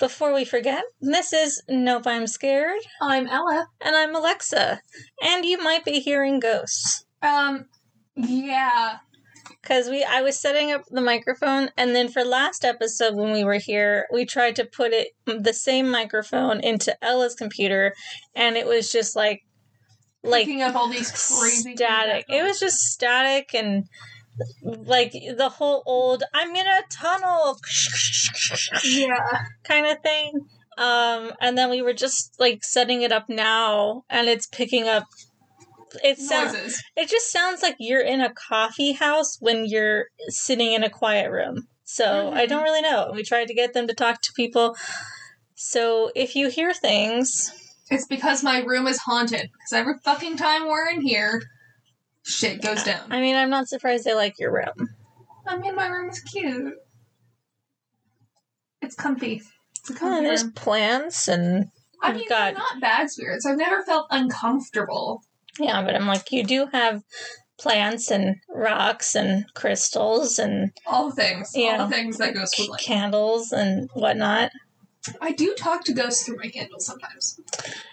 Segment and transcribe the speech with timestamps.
[0.00, 3.66] Before we forget, this is Nope, I'm Scared, I'm Ella.
[3.82, 4.80] and I'm Alexa.
[5.22, 7.04] And you might be hearing ghosts.
[7.20, 7.66] Um,
[8.16, 8.96] yeah.
[9.60, 13.44] Because we I was setting up the microphone, and then for last episode when we
[13.44, 17.92] were here, we tried to put it the same microphone into Ella's computer,
[18.34, 19.42] and it was just like
[20.22, 22.24] like Picking up all these crazy static.
[22.30, 23.84] It was just static and
[24.62, 27.58] like the whole old I'm in a tunnel
[28.84, 29.42] yeah.
[29.64, 30.32] kind of thing.
[30.78, 35.04] Um, and then we were just like setting it up now, and it's picking up.
[36.02, 36.52] It sounds.
[36.54, 36.82] Noises.
[36.96, 41.30] It just sounds like you're in a coffee house when you're sitting in a quiet
[41.30, 41.66] room.
[41.84, 42.48] So I Mhm.
[42.48, 43.10] don't really know.
[43.12, 44.76] We tried to get them to talk to people.
[45.56, 47.52] So if you hear things,
[47.90, 49.50] It's because my room is haunted.
[49.52, 51.42] Because every fucking time we're in here,
[52.24, 53.00] shit goes down.
[53.10, 54.88] I mean, I'm not surprised they like your room.
[55.46, 56.74] I mean, my room is cute.
[58.82, 59.42] It's comfy.
[59.80, 60.52] It's a Oh, comfy there's room.
[60.52, 61.66] plants and
[62.02, 63.44] I you've mean, got- not bad spirits.
[63.46, 65.22] I've never felt uncomfortable.
[65.58, 67.02] yeah, but I'm like, you do have
[67.58, 71.50] plants and rocks and crystals and All the things.
[71.54, 71.78] Yeah.
[71.82, 72.80] All the things that ghosts would like.
[72.80, 74.50] candles and whatnot.
[75.20, 77.40] I do talk to ghosts through my candles sometimes.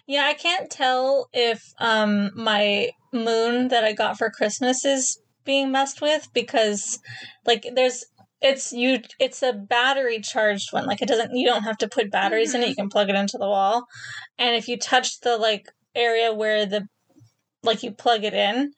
[0.08, 5.72] Yeah, I can't tell if um my moon that I got for Christmas is being
[5.72, 7.00] messed with because
[7.46, 8.06] like there's
[8.42, 10.86] it's you it's a battery charged one.
[10.86, 13.16] Like it doesn't you don't have to put batteries in it, you can plug it
[13.16, 13.86] into the wall.
[14.38, 16.88] And if you touch the like area where the
[17.64, 18.74] like you plug it in,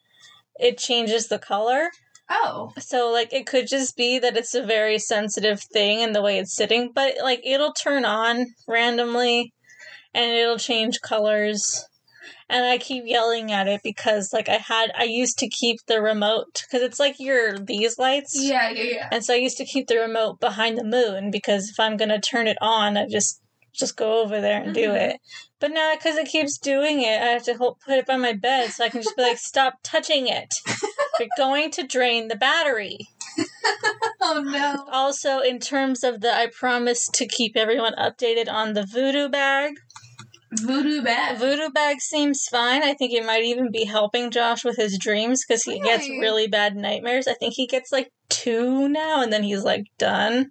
[0.58, 1.90] it changes the color.
[2.30, 2.72] Oh.
[2.78, 6.38] So like it could just be that it's a very sensitive thing in the way
[6.38, 9.52] it's sitting, but like it'll turn on randomly
[10.14, 11.84] and it'll change colors.
[12.48, 16.00] And I keep yelling at it because like I had I used to keep the
[16.00, 18.32] remote cuz it's like your these lights.
[18.36, 19.08] Yeah, yeah, yeah.
[19.10, 22.10] And so I used to keep the remote behind the moon because if I'm going
[22.10, 23.40] to turn it on, I just
[23.72, 24.96] just go over there and do Mhm.
[25.10, 25.20] it.
[25.60, 28.32] But now because it keeps doing it, I have to hold, put it by my
[28.32, 30.52] bed so I can just be like, "Stop touching it!
[31.20, 32.98] You're going to drain the battery."
[34.22, 34.86] Oh no.
[34.92, 39.72] Also, in terms of the, I promise to keep everyone updated on the voodoo bag.
[40.52, 41.38] Voodoo bad.
[41.38, 42.82] Voodoo bag seems fine.
[42.82, 46.20] I think it might even be helping Josh with his dreams because he gets Really?
[46.20, 47.26] really bad nightmares.
[47.26, 50.50] I think he gets like two now, and then he's like done.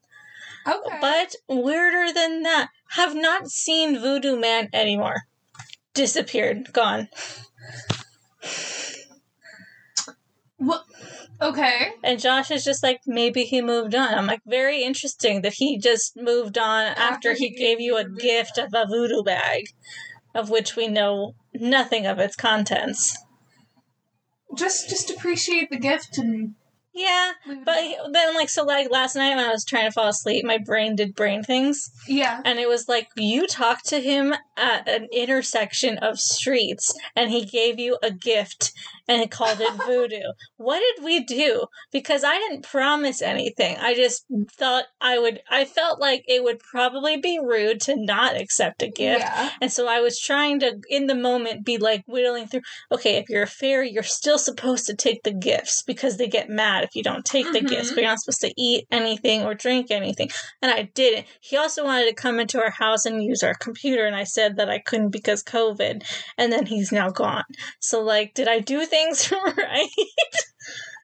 [0.68, 0.98] Okay.
[1.00, 5.22] But weirder than that, have not seen Voodoo Man anymore.
[5.94, 7.08] Disappeared, gone.
[10.60, 10.84] What?
[11.42, 11.92] Okay.
[12.04, 14.14] And Josh is just like, maybe he moved on.
[14.14, 17.96] I'm like, very interesting that he just moved on after, After he he gave you
[17.98, 19.68] a gave you a gift of a voodoo bag,
[20.36, 23.18] of which we know nothing of its contents.
[24.56, 26.56] Just just appreciate the gift and
[26.94, 27.32] Yeah,
[27.64, 27.82] but
[28.12, 30.96] then, like, so, like, last night when I was trying to fall asleep, my brain
[30.96, 31.90] did brain things.
[32.08, 32.42] yeah.
[32.44, 37.46] And it was like, you talked to him at an intersection of streets, and he
[37.46, 38.72] gave you a gift
[39.08, 40.22] and he called it voodoo.
[40.58, 41.66] what did we do?
[41.92, 43.76] Because I didn't promise anything.
[43.78, 48.40] I just thought I would, I felt like it would probably be rude to not
[48.40, 49.22] accept a gift.
[49.22, 49.50] Yeah.
[49.62, 52.62] And so I was trying to, in the moment, be like whittling through.
[52.92, 56.50] Okay, if you're a fairy, you're still supposed to take the gifts because they get
[56.50, 57.70] mad if you don't take the Mhm.
[57.70, 57.90] gifts.
[57.90, 60.30] But you're not supposed to eat anything or drink anything.
[60.62, 61.26] And I didn't.
[61.42, 64.49] He also wanted to come into our house and use our computer, and I said
[64.58, 66.04] that I couldn't because COVID.
[66.38, 67.44] And then he's now gone.
[67.80, 69.90] So, like, did I do things right?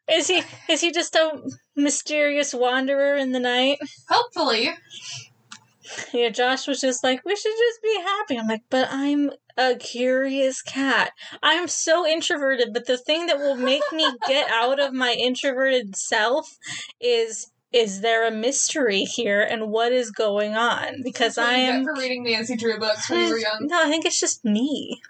[0.10, 1.42] is he is he just a
[1.76, 3.80] mysterious wanderer in the night?
[4.10, 4.72] Hopefully.
[6.14, 8.38] Yeah, Josh was just like, we should just be happy.
[8.38, 11.12] I'm like, but I'm a curious cat.
[11.44, 15.96] I'm so introverted, but the thing that will make me get out of my introverted
[15.96, 16.58] self
[17.00, 21.02] is is there a mystery here and what is going on?
[21.04, 23.68] Because I am for reading Nancy Drew books when you were young.
[23.68, 25.02] No, I think it's just me.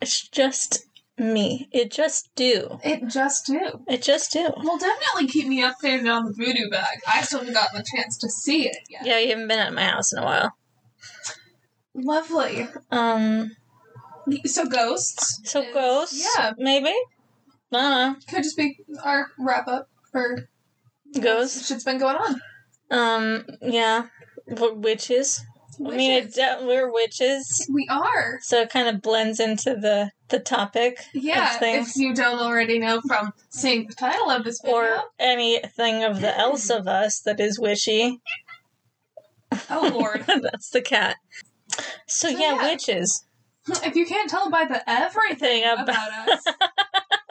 [0.00, 0.86] It's just
[1.16, 1.68] me.
[1.70, 2.80] It just do.
[2.82, 3.84] It just do.
[3.86, 4.50] It just do.
[4.64, 6.98] Well, definitely keep me updated on the voodoo bag.
[7.06, 9.06] I still haven't gotten the chance to see it yet.
[9.06, 10.52] Yeah, you haven't been at my house in a while.
[11.94, 12.68] Lovely.
[12.90, 13.52] Um,
[14.46, 15.40] So ghosts.
[15.44, 16.52] so is- ghosts, Yeah.
[16.58, 16.92] maybe.
[17.74, 17.80] I
[18.14, 20.48] don't Could just be our wrap up for
[21.20, 21.66] Ghosts.
[21.68, 22.40] Shit's been going on.
[22.90, 24.06] Um, yeah,
[24.46, 25.42] we're witches.
[25.84, 28.38] I mean, it, de- we're witches, we are.
[28.42, 32.38] so it kind of blends into the the topic Yeah, of things, if you don't
[32.38, 34.76] already know from seeing the title of this video.
[34.80, 38.20] or anything of the else of us that is wishy.
[39.70, 40.24] oh lord.
[40.42, 41.16] That's the cat.
[41.70, 42.62] So, So, yeah, yeah.
[42.70, 43.24] witches.
[43.68, 46.44] if you can't tell by the everything about- about us.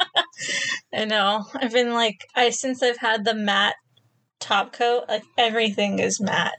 [0.93, 1.45] I know.
[1.53, 3.75] I've been like, I since I've had the matte
[4.39, 6.55] top coat, like everything is matte.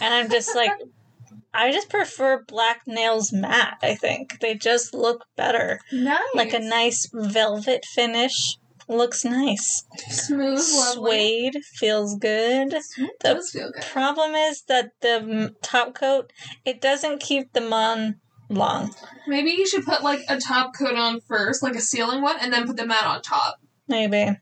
[0.00, 0.70] And I'm just like,
[1.54, 4.40] I just prefer black nails matte, I think.
[4.40, 5.80] They just look better.
[5.90, 6.20] Nice.
[6.34, 8.56] Like a nice velvet finish.
[8.88, 9.82] Looks nice.
[10.08, 11.50] smooth, lovely.
[11.50, 12.72] Suede feels good.
[12.72, 12.84] It
[13.20, 13.82] The feel good.
[13.82, 16.32] Problem is that the top coat,
[16.64, 18.94] it doesn't keep them on long.
[19.26, 22.52] Maybe you should put like a top coat on first, like a sealing one, and
[22.52, 23.60] then put the mat on top.
[23.88, 24.38] Maybe.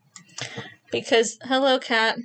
[0.90, 2.16] Because, hello, cat.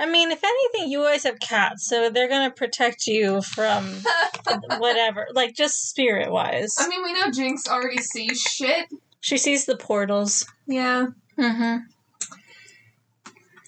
[0.00, 3.84] I mean, if anything, you always have cats, so they're gonna protect you from
[4.78, 6.76] whatever, like just spirit wise.
[6.78, 8.86] I mean, we know Jinx already sees shit.
[9.20, 10.46] She sees the portals.
[10.66, 11.06] Yeah.
[11.36, 11.78] Mm-hmm.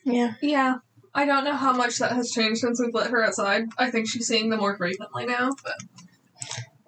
[0.05, 0.35] Yeah.
[0.41, 0.77] Yeah.
[1.13, 3.65] I don't know how much that has changed since we've let her outside.
[3.77, 5.75] I think she's seeing them more frequently now, but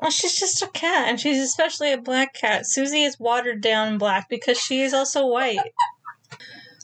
[0.02, 2.66] Well, she's just a cat, and she's especially a black cat.
[2.66, 5.58] Susie is watered down black because she is also white.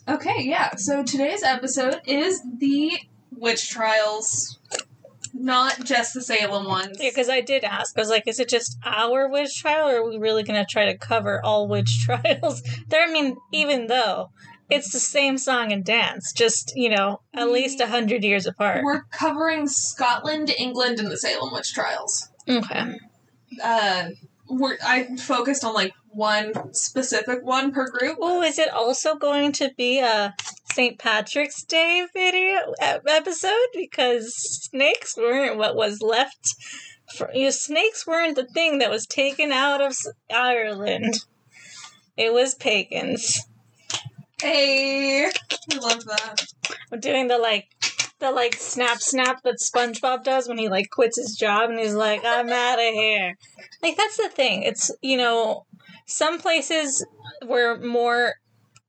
[0.08, 0.74] Okay, yeah.
[0.76, 2.92] So today's episode is the
[3.30, 4.58] witch trials,
[5.34, 6.96] not just the Salem ones.
[6.98, 7.94] Yeah, because I did ask.
[7.94, 10.64] I was like, is it just our witch trial, or are we really going to
[10.64, 12.62] try to cover all witch trials?
[12.88, 14.30] there, I mean, even though
[14.70, 18.84] it's the same song and dance, just, you know, at least a hundred years apart.
[18.84, 22.30] We're covering Scotland, England, and the Salem witch trials.
[22.48, 22.96] Okay.
[23.62, 24.10] Uh,
[24.48, 28.18] we're I focused on like one specific one per group.
[28.20, 30.34] Oh, is it also going to be a
[30.72, 30.98] St.
[30.98, 33.68] Patrick's Day video episode?
[33.74, 36.54] Because snakes weren't what was left.
[37.16, 39.96] For, you know, snakes weren't the thing that was taken out of
[40.32, 41.14] Ireland.
[42.16, 43.46] It was pagans.
[44.42, 46.44] Hey, I love that.
[46.92, 47.68] I'm doing the like
[48.20, 51.94] the like snap snap that SpongeBob does when he like quits his job and he's
[51.94, 53.34] like, I'm out of here.
[53.82, 54.62] Like that's the thing.
[54.62, 55.66] It's you know,
[56.06, 57.04] some places
[57.46, 58.34] where more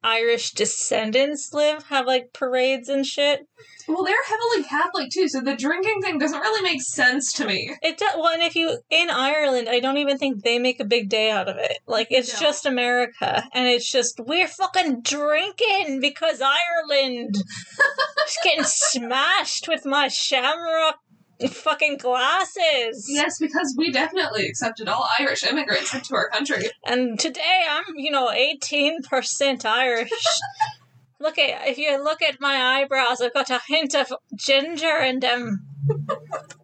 [0.02, 3.42] Irish descendants live have like parades and shit.
[3.88, 7.76] Well, they're heavily Catholic too, so the drinking thing doesn't really make sense to me.
[7.82, 10.86] It does well, and if you in Ireland, I don't even think they make a
[10.86, 11.80] big day out of it.
[11.88, 12.40] Like it's No.
[12.48, 17.36] just America, and it's just we're fucking drinking because Ireland
[18.28, 21.00] is getting smashed with my Shamrock
[21.50, 23.08] fucking glasses.
[23.08, 26.70] Yes, because we definitely accepted all Irish immigrants into our country.
[26.86, 30.12] And today I'm, you know, eighteen percent Irish.
[31.20, 35.20] look at if you look at my eyebrows, I've got a hint of ginger in
[35.20, 35.66] them.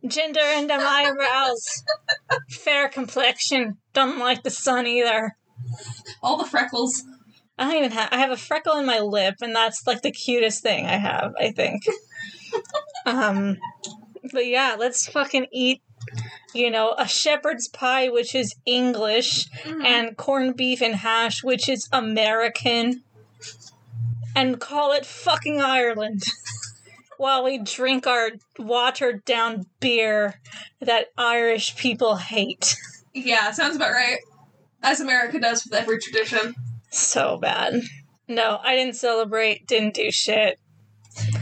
[0.06, 1.84] Ginger in them eyebrows.
[2.50, 3.78] Fair complexion.
[3.94, 5.36] Don't like the sun either.
[6.22, 7.04] All the freckles.
[7.58, 8.10] I don't even have.
[8.12, 11.34] I have a freckle in my lip, and that's like the cutest thing I have.
[11.40, 11.84] I think.
[13.06, 13.58] um,
[14.32, 15.82] but yeah, let's fucking eat.
[16.54, 19.86] You know, a shepherd's pie, which is English, mm-hmm.
[19.86, 23.04] and corned beef and hash, which is American,
[24.36, 26.24] and call it fucking Ireland.
[27.18, 30.42] While we drink our watered down beer
[30.82, 32.76] that Irish people hate.
[33.14, 34.18] Yeah, sounds about right.
[34.84, 36.54] As America does with every tradition.
[36.92, 37.82] So bad.
[38.28, 40.60] No, I didn't celebrate, didn't do shit.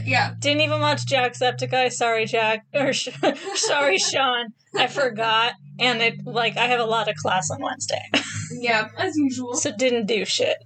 [0.05, 0.33] Yeah.
[0.39, 1.91] Didn't even watch Jacksepticeye.
[1.91, 2.65] Sorry, Jack.
[2.73, 2.93] Or
[3.55, 4.47] sorry, Sean.
[4.75, 5.53] I forgot.
[5.79, 8.01] And it like I have a lot of class on Wednesday,
[8.51, 9.55] Yeah, as usual.
[9.55, 10.57] so didn't do shit.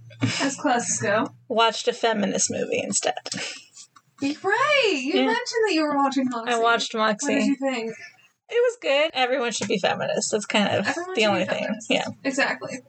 [0.42, 1.30] As classes go.
[1.48, 3.16] Watched a feminist movie instead.
[4.22, 4.94] Right!
[5.04, 5.26] You Yeah.
[5.28, 6.54] mentioned that you were watching Moxie.
[6.54, 7.34] I watched Moxie.
[7.34, 7.92] What did you think?
[8.50, 9.12] It was good.
[9.14, 10.32] Everyone should be feminist.
[10.32, 11.64] That's kind of Everyone the only thing.
[11.64, 11.88] feminist.
[11.90, 12.08] Yeah.
[12.24, 12.80] Exactly.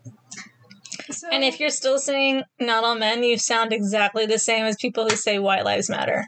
[1.11, 4.77] So, And if you're still saying not all men, you sound exactly the same as
[4.77, 6.27] people who say white lives matter.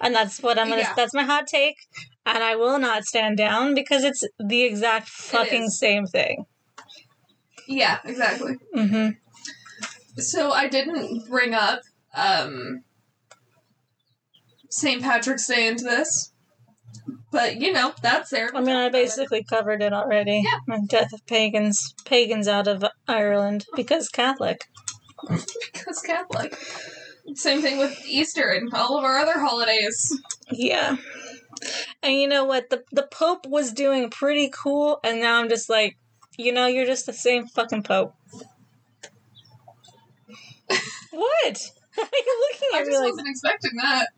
[0.00, 0.94] And that's what I'm gonna Yeah.
[0.94, 1.76] that's my hot take.
[2.24, 6.46] And I will not stand down because it's the exact fucking same thing.
[7.68, 8.56] Yeah, exactly.
[8.74, 10.20] Mm-hmm.
[10.20, 11.82] So I didn't bring up
[12.14, 12.82] um,
[14.70, 15.02] St.
[15.02, 16.32] Patrick's Day into this,
[17.30, 18.50] but you know that's there.
[18.54, 20.42] I mean, I basically covered it already.
[20.44, 20.78] Yeah.
[20.86, 24.64] Death of pagans, pagans out of Ireland because Catholic.
[25.28, 26.56] because Catholic.
[27.34, 30.20] Same thing with Easter and all of our other holidays.
[30.50, 30.96] Yeah.
[32.02, 32.70] And you know what?
[32.70, 35.96] The the Pope was doing pretty cool, and now I'm just like,
[36.38, 38.14] you know, you're just the same fucking Pope.
[41.10, 41.70] what?
[41.98, 43.10] Are you looking I at me just like?
[43.10, 44.08] wasn't expecting that.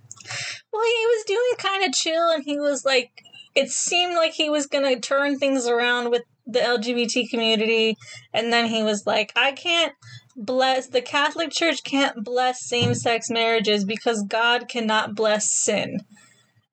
[0.72, 3.10] Well, he was doing kind of chill, and he was like,
[3.54, 7.96] it seemed like he was gonna turn things around with the LGBT community,
[8.32, 9.92] and then he was like, I can't
[10.36, 16.00] bless the Catholic Church can't bless same sex marriages because God cannot bless sin.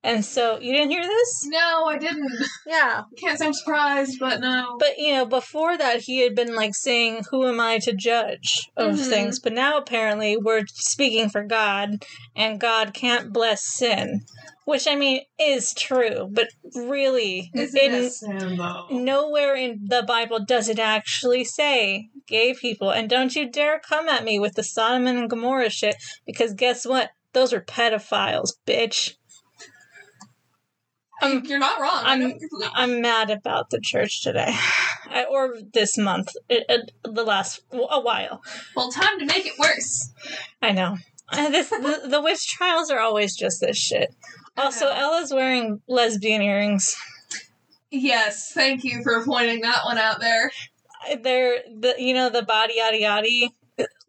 [0.05, 1.47] And so you didn't hear this?
[1.47, 2.31] No, I didn't.
[2.67, 3.01] Yeah.
[3.17, 4.77] Can't say I'm surprised, but no.
[4.79, 8.69] But you know, before that he had been like saying, Who am I to judge
[8.77, 9.09] of Mhm.
[9.09, 9.39] things?
[9.39, 14.21] But now apparently we're speaking for God and God can't bless sin.
[14.65, 18.59] Which I mean is true, but really Isn't it sin
[18.91, 22.91] nowhere in the Bible does it actually say gay people.
[22.91, 25.95] And don't you dare come at me with the Sodom and Gomorrah shit,
[26.25, 27.09] because guess what?
[27.33, 29.15] Those are pedophiles, bitch.
[31.21, 32.01] I'm You're not wrong.
[32.03, 32.37] I'm-
[32.73, 34.53] I'm mad about the church today,
[35.09, 38.41] I- or this month, it, it- the last a while.
[38.75, 40.11] well, time to make it worse.
[40.61, 40.97] I know.
[41.27, 44.13] Uh, This the, the witch trials are always just this shit.
[44.57, 44.89] Also.
[44.89, 46.95] Ella's wearing lesbian earrings.
[47.89, 50.51] Yes, thank you for pointing that one out there.
[51.19, 53.27] They're the you know the body yada yada.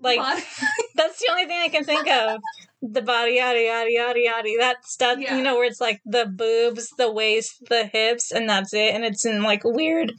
[0.01, 0.19] Like
[0.95, 2.41] that's the only thing I can think of.
[2.83, 4.49] The body yada yada yada yada.
[4.59, 5.37] That's that Yeah.
[5.37, 8.95] you know where it's like the boobs, the waist, the hips, and that's it.
[8.95, 10.13] And it's in like weird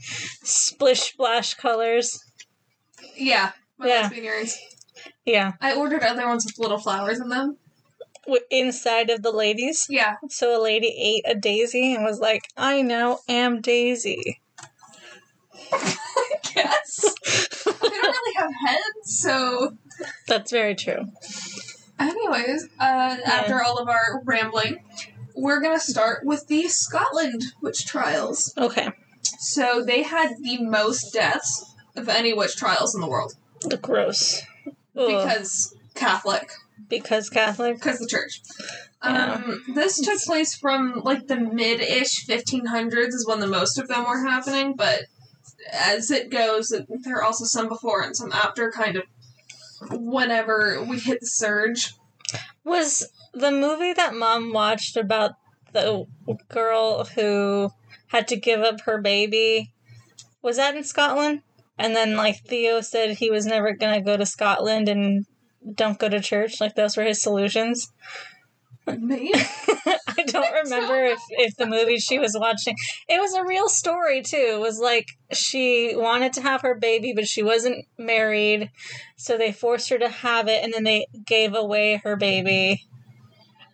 [0.44, 2.20] splish splash colors.
[3.16, 4.02] yeah, my Yeah.
[4.02, 4.58] lesbian earrings.
[5.26, 7.58] Yeah, I ordered other ones with little flowers in them.
[8.52, 9.86] inside of the ladies.
[9.90, 14.42] Yeah, So a lady ate a daisy and was like, "I now am Daisy."
[16.58, 17.02] Guess.
[17.66, 19.78] they don't really have heads, so.
[20.28, 21.06] That's very true.
[22.00, 24.84] Anyways, uh, after all of our rambling,
[25.36, 28.54] we're gonna start with the Scotland witch trials.
[28.58, 28.90] Okay,
[29.40, 34.42] So they had the most deaths of any witch trials in the world the gross.
[34.68, 34.74] Ugh.
[35.08, 36.52] because Catholic,
[36.90, 37.76] because Catholic.
[37.76, 38.42] because the church.
[39.04, 39.34] Yeah.
[39.34, 44.06] Um, this took place from like the mid-ish 1500s is when the most of them
[44.06, 45.04] were happening, but
[45.72, 48.72] as it goes, there are also some before and some after.
[48.72, 49.04] Kind of
[49.92, 51.94] whenever we hit the surge.
[52.64, 55.32] Was the movie that mom watched about
[55.74, 56.06] the
[56.50, 57.72] girl who
[58.08, 59.72] had to give up her baby?
[60.42, 61.42] Was that in Scotland?
[61.78, 65.26] And then like Theo said he was never gonna go to Scotland and
[65.76, 66.60] don't go to church.
[66.60, 67.92] Like those were his solutions.
[68.88, 69.34] Me?
[70.18, 72.76] I don't remember if, if the movie she was watching.
[73.10, 74.52] It was a real story too.
[74.54, 78.72] It was like she wanted to have her baby, but she wasn't married,
[79.18, 82.86] so they forced her to have it, and then they gave away her baby.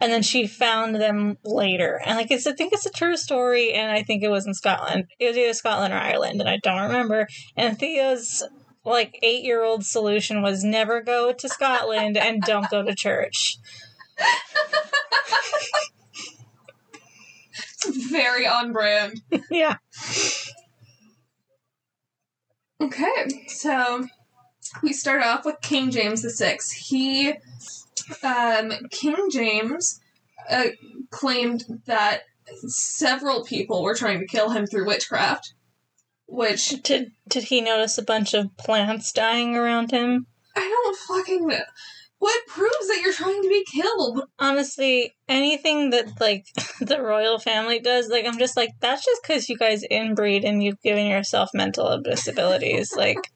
[0.02, 3.72] And then she found them later, and like it's, I think it's a true story,
[3.72, 5.06] and I think it was in Scotland.
[5.20, 7.28] It was either Scotland or Ireland, and I don't remember.
[7.56, 8.44] And Theo's
[8.84, 13.58] like eight year old solution was never go to Scotland and don't go to church.
[18.10, 19.22] Very on brand.
[19.52, 19.78] yeah.
[22.82, 24.08] Okay, so
[24.82, 26.74] we start off with King James the Sixth.
[26.74, 27.34] He,
[28.24, 30.00] um, King James,
[30.50, 30.68] uh,
[31.12, 32.24] claimed that
[32.68, 35.54] several people were trying to kill him through witchcraft,
[36.28, 40.28] which Did did he notice a bunch of plants dying around him?
[40.56, 41.60] I don't fucking know.
[42.24, 44.22] What proves that you're trying to be killed?
[44.40, 46.46] Honestly, anything that like
[46.80, 50.64] the royal family does, like I'm just like that's just because you guys inbreed and
[50.64, 52.94] you've given yourself mental disabilities.
[52.98, 53.30] like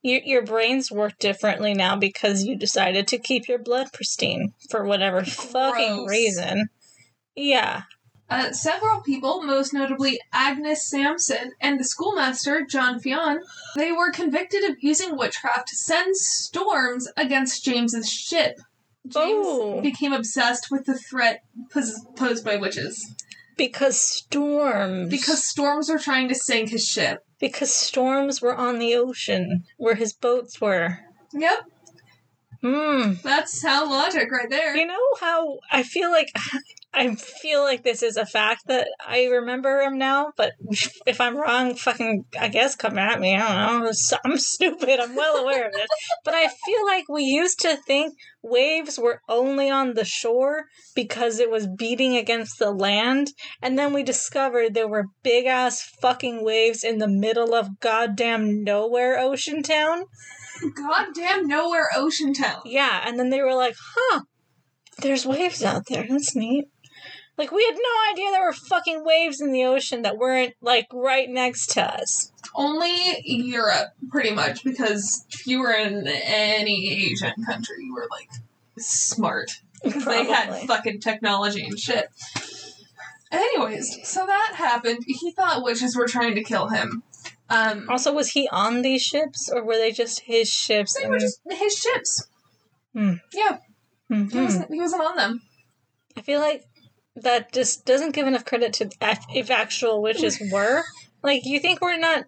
[0.00, 4.86] your your brains work differently now because you decided to keep your blood pristine for
[4.86, 6.70] whatever fucking reason.
[7.36, 7.82] Yeah,
[8.32, 13.40] Uh, several people, most notably Agnes Sampson and the schoolmaster John Fian,
[13.76, 18.58] they were convicted of using witchcraft to send storms against James's ship.
[19.06, 19.80] James Oh.
[19.82, 21.42] became obsessed with the threat
[22.16, 23.14] posed by witches
[23.56, 25.10] because storms.
[25.10, 27.24] because storms were trying to sink his ship.
[27.38, 31.00] because storms were on the ocean where his boats were.
[31.34, 31.64] Yep,
[32.62, 33.14] Hmm.
[33.24, 34.76] that's sound logic right there.
[34.76, 36.28] You know how I feel like
[36.94, 40.52] I feel like this is a fact that I remember him now, but
[41.06, 43.34] if I'm wrong, fucking I guess come at me.
[43.34, 43.92] I don't know.
[44.24, 45.00] I'm stupid.
[45.00, 45.88] I'm well aware of this,
[46.24, 51.40] But I feel like we used to think waves were only on the shore because
[51.40, 56.44] it was beating against the land, and then we discovered there were big ass fucking
[56.44, 60.04] waves in the middle of goddamn nowhere ocean town.
[60.74, 62.62] Goddamn nowhere ocean town.
[62.64, 64.22] Yeah, and then they were like, huh,
[65.00, 66.06] there's waves out there.
[66.08, 66.68] That's neat.
[67.38, 70.86] Like, we had no idea there were fucking waves in the ocean that weren't, like,
[70.92, 72.30] right next to us.
[72.54, 78.28] Only Europe, pretty much, because if you were in any Asian country, you were like
[78.78, 79.62] smart.
[79.82, 82.10] Because they had fucking technology and shit.
[83.32, 84.98] Anyways, so that happened.
[85.06, 87.02] He thought witches were trying to kill him.
[87.50, 90.94] Um, Also, was he on these ships, or were they just his ships?
[90.98, 92.26] they were just his ships.
[92.94, 93.14] Hmm.
[93.32, 93.58] Yeah,
[94.08, 94.44] he Mhm.
[94.44, 95.42] wasn't, he wasn't on them.
[96.16, 96.64] I feel like
[97.16, 98.90] that just doesn't give enough credit to
[99.34, 100.82] if actual witches were.
[101.22, 102.24] Like, you think we're not.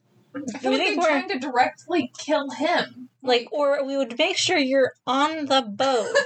[0.54, 3.09] I feel like think they're we're trying to directly kill him.
[3.23, 6.09] like, or we would make sure you're on the boat.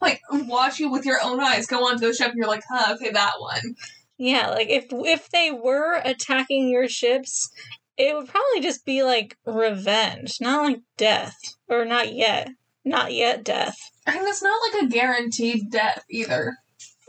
[0.00, 2.94] Like watch you with your own eyes go onto the ship and you're like, huh,
[2.94, 3.76] okay, that one.
[4.18, 7.50] Yeah, like if if they were attacking your ships,
[7.96, 11.36] it would probably just be like revenge, not like death,
[11.68, 12.48] or not yet,
[12.84, 13.76] not yet death.
[14.06, 16.54] I mean that's not like a guaranteed death either.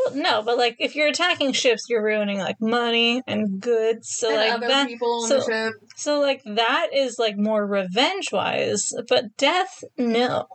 [0.05, 4.09] Well, no, but like if you're attacking ships, you're ruining like money and goods.
[4.09, 4.87] So and like other that.
[4.87, 5.73] people on so- the ship.
[5.95, 10.47] So like that is like more revenge wise, but death, no.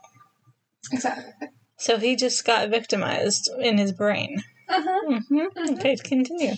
[0.92, 1.48] Exactly.
[1.78, 4.42] So he just got victimized in his brain.
[4.68, 5.00] Uh-huh.
[5.28, 5.78] hmm Mhm.
[5.78, 6.54] Okay, continue.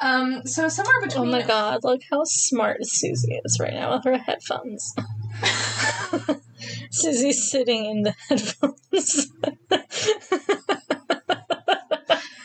[0.00, 1.28] Um, so somewhere between.
[1.28, 4.94] Oh my god, look how smart Susie is right now with her headphones.
[6.90, 9.30] Susie's sitting in the headphones.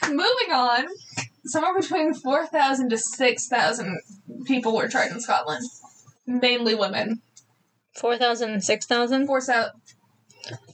[0.08, 0.86] moving on,
[1.46, 4.00] somewhere between four thousand to six thousand
[4.46, 5.66] people were tried in Scotland.
[6.26, 7.22] Mainly women.
[7.96, 9.26] 4,000 and 6,000?
[9.28, 9.72] Four thou-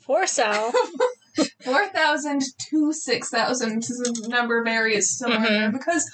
[0.06, 0.72] Four Sal.
[1.64, 3.84] 4,000 to 6,000.
[3.84, 5.40] The number varies somewhere
[5.70, 5.74] Mhm.
[5.74, 6.10] because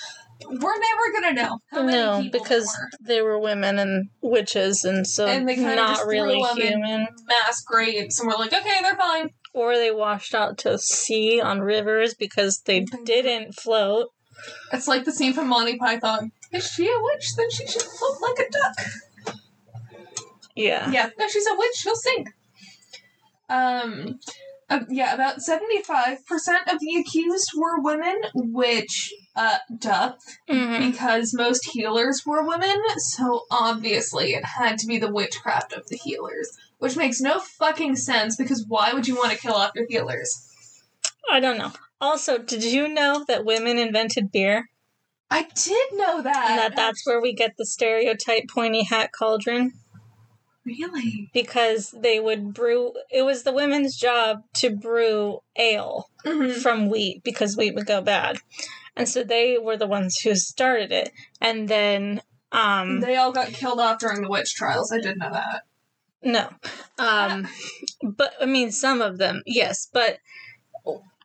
[0.47, 2.89] we're never going to know how many No, people because were.
[2.99, 7.07] they were women and witches, and so And they not really human.
[7.25, 9.29] mass graves, and we're like, okay, they're fine.
[9.53, 14.07] Or they washed out to sea on rivers because they didn't float.
[14.73, 16.31] It's like the scene from Monty Python.
[16.51, 17.35] Is she a witch?
[17.37, 19.35] Then she should float like a duck.
[20.55, 20.89] Yeah.
[20.91, 21.75] Yeah, no, she's a witch.
[21.75, 22.29] She'll sink.
[23.49, 24.19] Um,
[24.71, 30.13] uh, yeah, about seventy-five percent of the accused were women, which, uh, duh,
[30.49, 30.91] Mhm.
[30.91, 32.81] because most healers were women.
[32.97, 37.97] So obviously, it had to be the witchcraft of the healers, which makes no fucking
[37.97, 38.35] sense.
[38.35, 40.47] Because why would you want to kill off your healers?
[41.29, 41.73] I don't know.
[41.99, 44.69] Also, did you know that women invented beer?
[45.29, 46.49] I did know that.
[46.49, 49.73] And that that's where we get the stereotype pointy hat cauldron
[50.65, 51.29] really.
[51.33, 56.61] because they would brew it was the women's job to brew ale Mhm.
[56.61, 58.37] from wheat because wheat would go bad.
[58.95, 61.11] And so they were the ones who started it.
[61.39, 62.21] And then
[62.51, 64.91] um They all got killed off during the witch trials.
[64.91, 65.63] I didn't know that.
[66.21, 66.49] No.
[66.97, 67.47] Um
[68.03, 70.17] but I mean some of them, yes, but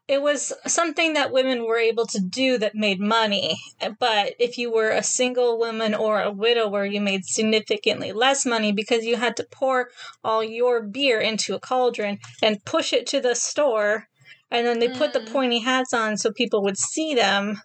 [0.09, 3.57] it was something that women were able to do that made money.
[3.99, 8.73] But if you were a single woman or a widower, you made significantly less money
[8.73, 9.91] because you had to pour
[10.23, 14.07] all your beer into a cauldron and push it to the store.
[14.49, 15.33] And then they put the Mm.
[15.33, 17.61] pointy hats on so people would see them.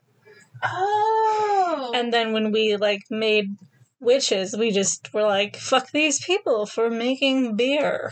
[0.63, 1.91] Oh.
[1.93, 3.55] And then when we like made
[3.99, 8.11] witches, we just were like, fuck these people for making beer.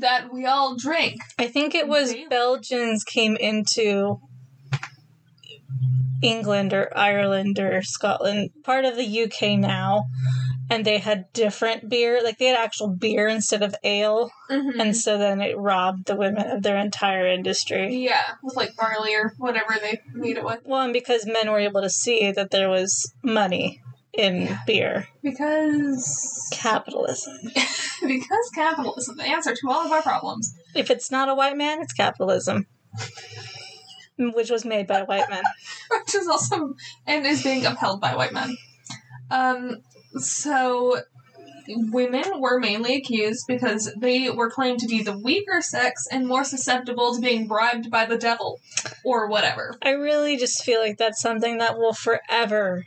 [0.00, 1.16] That we all drink.
[1.38, 2.28] I think it was Really?
[2.28, 4.20] Belgians came into
[6.22, 10.04] England or Ireland or Scotland, part of the UK now,
[10.68, 12.20] and they had different beer.
[12.22, 14.80] Like they had actual beer instead of ale, Mm-hmm.
[14.80, 17.94] and so then it robbed the women of their entire industry.
[17.96, 20.60] yeah, with like barley or whatever they made it with.
[20.64, 23.80] Well, and because men were able to see that there was money
[24.18, 24.58] in Yeah.
[24.66, 25.08] beer.
[25.22, 27.38] Because Capitalism.
[28.06, 30.52] because capitalism, is the answer to all of our problems.
[30.74, 32.66] If it's not a white man, it's capitalism.
[34.18, 35.44] Which was made by white men.
[35.90, 36.74] Which is also
[37.06, 38.56] and is being upheld by white men.
[39.30, 39.82] Um
[40.16, 41.00] so
[41.68, 46.42] women were mainly accused because they were claimed to be the weaker sex and more
[46.42, 48.58] susceptible to being bribed by the devil
[49.04, 49.74] or whatever.
[49.82, 52.86] I really just feel like that's something that will forever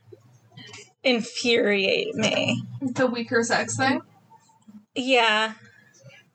[1.04, 2.64] infuriate me.
[2.82, 4.02] The weaker sex thing.
[4.96, 5.54] Yeah.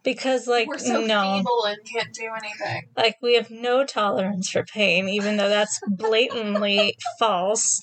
[0.02, 1.38] Because like We're so no.
[1.38, 2.88] feeble and can't do anything.
[2.96, 7.82] Like we have no tolerance for pain even though that's blatantly false.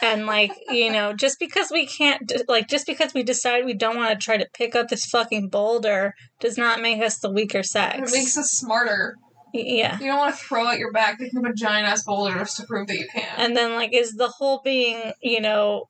[0.00, 3.96] And like, you know, just because we can't like just because we decide we don't
[3.96, 7.64] want to try to pick up this fucking boulder does not make us the weaker
[7.64, 8.12] sex.
[8.12, 9.16] It makes us smarter.
[9.52, 9.98] Yeah.
[9.98, 12.56] You don't want to throw out your back picking up a giant ass boulder just
[12.58, 13.24] to prove that you can.
[13.36, 15.88] And then like is the whole being, you know,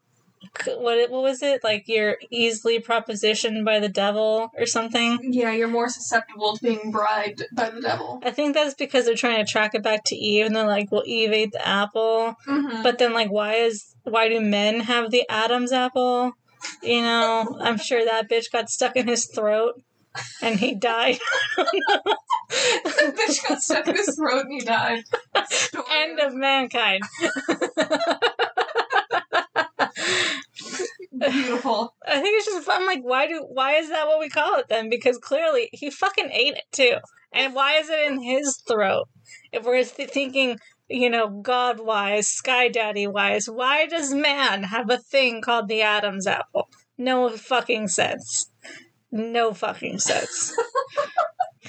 [0.66, 1.62] what what was it?
[1.64, 5.18] Like you're easily propositioned by the devil or something?
[5.22, 8.20] yeah, you're more susceptible to being bribed by the devil.
[8.24, 10.90] I think that's because they're trying to track it back to Eve, and they're like,
[10.92, 12.82] "Well, Eve ate the apple," Mm-hmm.
[12.82, 16.32] but then like, why is why do men have the Adam's apple?
[16.82, 19.74] You know, I'm sure that bitch got stuck in his throat,
[20.42, 21.18] and he died.
[21.56, 25.04] the bitch got stuck in his throat and he died.
[25.48, 25.84] Story.
[25.92, 27.02] End of mankind.
[31.30, 31.94] Beautiful.
[32.06, 34.66] I think it's just I'm like, why do why is that what we call it
[34.68, 34.88] then?
[34.90, 36.96] Because clearly he fucking ate it too,
[37.32, 39.08] and why is it in his throat?
[39.52, 40.58] If we're th- thinking
[40.88, 45.82] you know, God wise, Sky Daddy wise, why does man have a thing called the
[45.82, 46.68] Adam's apple?
[46.98, 48.50] No fucking sense.
[49.10, 50.54] No fucking sense.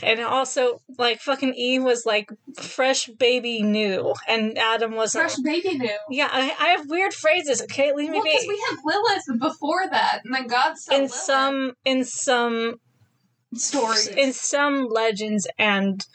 [0.04, 2.30] and also, like, fucking Eve was like
[2.60, 5.24] fresh baby new, and Adam wasn't.
[5.32, 5.98] Fresh baby new.
[6.10, 7.62] Yeah, I, I have weird phrases.
[7.62, 8.46] Okay, leave me Well, be.
[8.48, 12.76] we had Lilith before that, and then God in Lilith some, in some,
[13.54, 14.08] stories.
[14.08, 16.06] in some legends and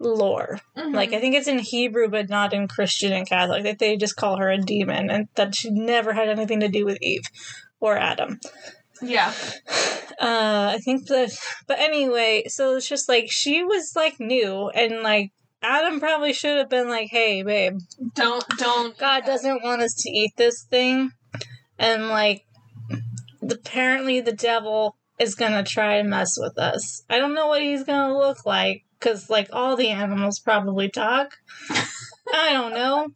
[0.00, 0.94] lore, Mhm.
[0.94, 3.62] like I think it's in Hebrew, but not in Christian and Catholic.
[3.62, 6.84] That they just call her a demon, and that she never had anything to do
[6.84, 7.22] with Eve
[7.78, 8.40] or Adam.
[9.02, 9.32] Yeah,
[10.20, 11.36] Uh, I think the,
[11.66, 16.58] but anyway, so it's just like she was like new, and like Adam probably should
[16.58, 17.78] have been like, "Hey, babe,
[18.14, 18.96] don't don't.
[18.98, 21.10] God doesn't want us to eat this thing,"
[21.78, 22.44] and like,
[23.48, 27.02] apparently the devil is gonna try and mess with us.
[27.10, 31.36] I don't know what he's gonna look like because like all the animals probably talk.
[32.32, 33.08] I don't know,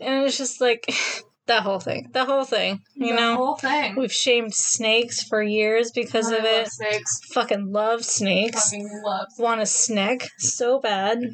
[0.00, 0.94] and it's just like
[1.46, 3.36] that whole thing, the whole thing, you the know.
[3.36, 6.68] whole thing We've shamed snakes for years because I of love it.
[6.72, 7.20] Snakes.
[7.32, 8.70] Fucking love snakes.
[8.70, 9.26] Fucking love.
[9.38, 11.18] Want a snack so bad.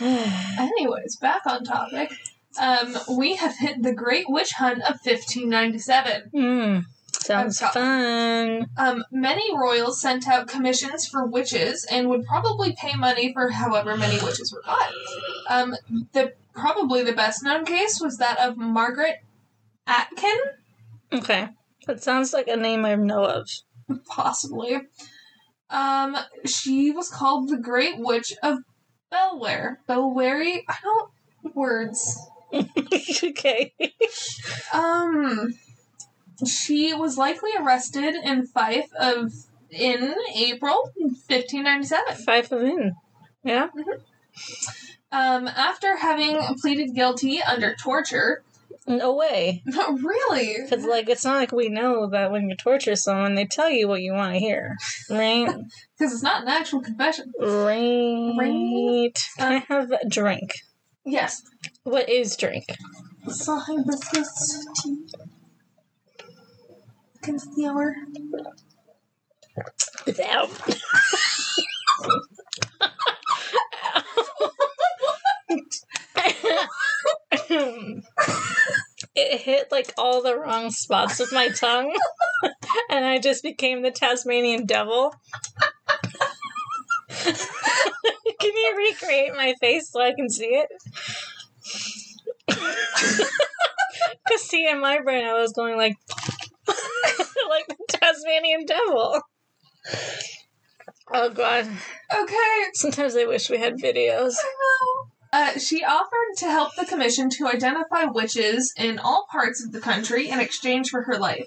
[0.00, 2.10] Anyways, back on topic.
[2.60, 6.30] Um, we have hit the Great Witch Hunt of 1597.
[6.34, 8.66] mm, sounds fun.
[8.76, 13.96] Um, many royals sent out commissions for witches and would probably pay money for however
[13.96, 14.92] many witches were caught.
[15.48, 15.74] Um,
[16.12, 19.22] the probably the best known case was that of Margaret
[19.86, 20.38] Atkin,
[21.12, 21.48] Okay.
[21.86, 23.48] That sounds like a name I know of.
[24.06, 24.80] possibly.
[25.68, 28.58] Um, she was called the Great Witch of
[29.12, 29.76] Belware.
[29.88, 30.62] Belware?
[30.68, 32.18] I don't words.
[33.24, 33.74] okay.
[34.72, 35.54] Um,
[36.46, 39.32] she was likely arrested in Fife of
[39.70, 42.16] in April 1597.
[42.24, 42.92] Five of in.
[43.44, 43.68] Yeah?
[45.10, 48.42] Um, after having pleaded guilty under torture.
[48.86, 49.62] No way.
[49.64, 50.56] Not really?
[50.62, 53.86] Because, like, it's not like we know that when you torture someone, they tell you
[53.86, 54.76] what you want to hear.
[55.08, 55.48] Right?
[55.98, 57.32] Because it's not an actual confession.
[57.38, 58.34] right.
[58.36, 59.16] Right.
[59.38, 60.54] Can I have a drink?
[61.04, 61.42] Yes.
[61.84, 62.64] What is drink?
[63.28, 65.06] So hibiscus tea.
[67.22, 67.94] Concealer.
[79.14, 81.94] It hit like all the wrong spots with my tongue,
[82.90, 85.14] and I just became the Tasmanian devil.
[87.08, 87.36] can
[88.40, 90.68] you recreate my face so I can see it?
[94.24, 95.96] Because see, in my brain, I was going like,
[97.48, 99.20] like the Tasmanian devil.
[101.12, 101.66] Oh god.
[102.14, 102.64] Okay.
[102.74, 104.34] Sometimes I wish we had videos.
[104.42, 105.12] I know.
[105.34, 109.80] Uh, she offered to help the commission to identify witches in all parts of the
[109.80, 111.46] country in exchange for her life.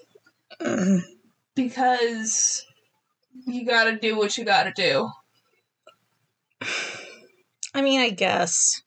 [1.55, 2.65] Because
[3.45, 5.09] you gotta do what you gotta do.
[7.73, 8.81] I mean, I guess.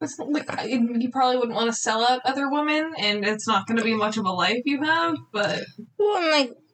[0.00, 3.84] It's like, you probably wouldn't want to sell out other women, and it's not gonna
[3.84, 5.60] be much of a life you have, but
[5.98, 6.30] Well, and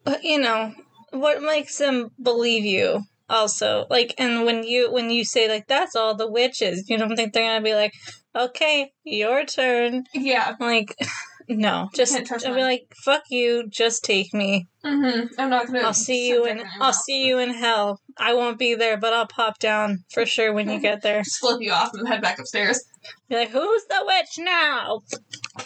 [0.07, 0.73] like, you know,
[1.11, 3.03] what makes them believe you?
[3.29, 7.17] Also, like, and when you when you say like that's all the witches, you don't
[7.17, 7.93] think they're gonna be like,
[8.37, 10.05] okay, your turn.
[10.15, 10.55] yeah.
[10.61, 10.95] Like,
[11.49, 12.57] no, just I'll be them.
[12.59, 14.67] like, fuck you, just take me.
[14.85, 15.41] Mm-hmm.
[15.41, 15.81] I'm not gonna.
[15.81, 16.95] I'll see you in I'll mouth.
[16.95, 18.01] see you in hell.
[18.17, 21.23] I won't be there, but I'll pop down for sure when you get there.
[21.23, 22.83] Just flip you off and head back upstairs.
[23.29, 25.03] Be like, who's the witch now?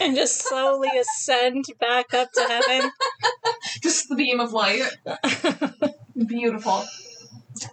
[0.01, 2.91] And just slowly ascend back up to heaven.
[3.83, 4.83] Just the beam of light.
[6.27, 6.85] Beautiful.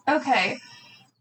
[0.07, 0.57] Okay.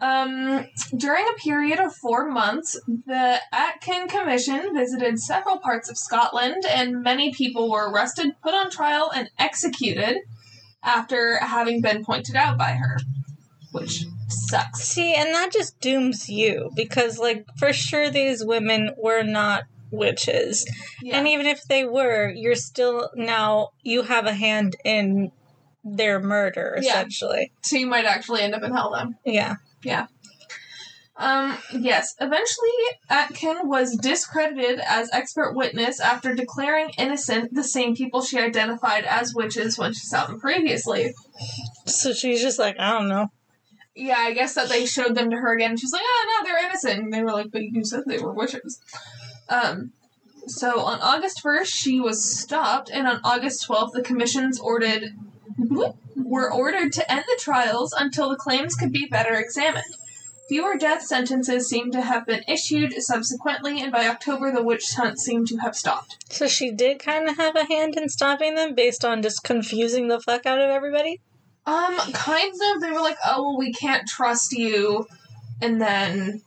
[0.00, 6.64] Um, during a period of four months, the Atkin Commission visited several parts of Scotland,
[6.68, 10.18] and many people were arrested, put on trial, and executed
[10.84, 12.98] after having been pointed out by her.
[13.72, 14.80] Which sucks.
[14.82, 20.66] See, and that just dooms you because, like, for sure these women were not witches.
[21.02, 21.18] Yeah.
[21.18, 25.30] And even if they were, you're still now, you have a hand in
[25.84, 26.90] their murder, Yeah.
[26.90, 27.52] essentially.
[27.62, 29.16] so you might actually end up in hell then.
[29.24, 29.54] Yeah.
[31.18, 32.68] Um, yes, eventually
[33.08, 39.34] Atkin was discredited as expert witness after declaring innocent the same people she identified as
[39.34, 41.14] witches when she saw them previously.
[41.86, 43.30] So she's just like, I don't know.
[43.94, 45.70] Yeah, I guess that they showed them to her again.
[45.70, 47.04] and She's like, oh, no, they're innocent.
[47.04, 48.78] And they were like, but you said they were witches.
[49.48, 49.92] Um,
[50.46, 55.14] so on August 1st, she was stopped, and on August 12th, the commissions ordered
[55.58, 59.96] were ordered to end the trials until the claims could be better examined.
[60.48, 65.18] Fewer death sentences seem to have been issued subsequently, and by October, the witch hunt
[65.18, 66.18] seemed to have stopped.
[66.30, 70.06] So she did kind of have a hand in stopping them based on just confusing
[70.06, 71.20] the fuck out of everybody?
[71.66, 72.80] Um, kind of.
[72.80, 75.08] They were like, "Oh, well, we can't trust you,"
[75.60, 76.42] and then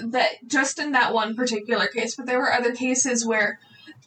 [0.00, 2.16] that just in that one particular case.
[2.16, 3.60] But there were other cases where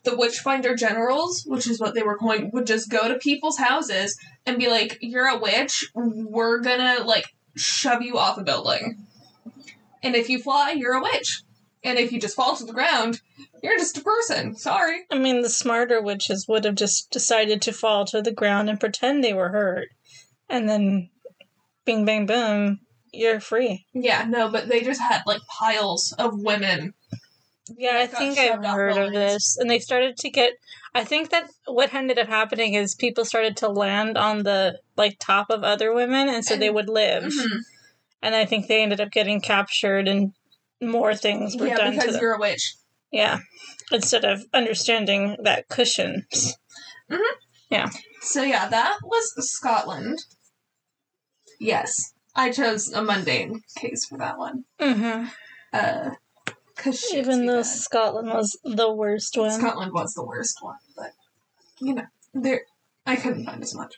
[0.05, 4.17] the Witchfinder generals, which is what they were calling, would just go to people's houses
[4.45, 5.89] and be like, "You're a witch.
[5.93, 9.05] We're gonna like shove you off a building,
[10.01, 11.41] and if you fly, you're a witch,
[11.83, 13.19] and if you just fall to the ground."
[13.63, 14.55] You're just a person.
[14.55, 15.05] Sorry.
[15.11, 18.79] I mean, the smarter witches would have just decided to fall to the ground and
[18.79, 19.87] pretend they were hurt.
[20.47, 21.09] And then,
[21.83, 23.85] bing, bang, boom, you're free.
[23.93, 26.93] Yeah, no, but they just had like piles of women.
[27.75, 29.57] Yeah, I think I've heard of this.
[29.57, 30.53] And they started to get.
[30.93, 35.17] I think that what ended up happening is people started to land on the like
[35.19, 37.23] top of other women, and so they would live.
[37.23, 37.59] Mhm.
[38.21, 40.33] And I think they ended up getting captured, and
[40.81, 42.21] more things were Yeah, done to them.
[42.21, 42.75] you're a witch.
[43.11, 43.39] Yeah,
[43.91, 46.55] instead of understanding that cushions.
[47.09, 47.19] Mhm.
[47.69, 47.89] Yeah.
[48.21, 50.19] So yeah, that was Scotland.
[51.59, 54.65] Yes, I chose a mundane case for that one.
[54.79, 55.27] Mm-hmm.
[55.73, 56.11] Uh,
[56.75, 57.65] cause Even though bad.
[57.65, 59.51] Scotland was the worst one.
[59.51, 61.11] Scotland was the worst one, but
[61.79, 62.61] you know, there
[63.05, 63.95] I couldn't find as much.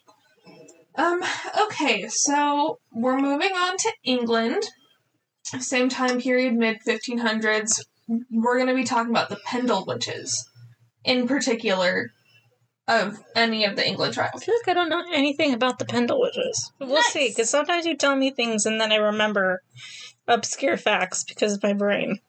[0.95, 1.21] Um.
[1.65, 4.63] Okay, so we're moving on to England.
[5.59, 7.85] Same time period, mid fifteen hundreds.
[8.31, 10.49] We're going to be talking about the Pendle witches,
[11.03, 12.11] in particular,
[12.87, 14.43] of any of the England I trials.
[14.43, 16.71] feel like I don't know anything about the Pendle witches.
[16.79, 19.61] We'll see, because sometimes you tell me things and then I remember
[20.27, 22.19] obscure facts because of my brain.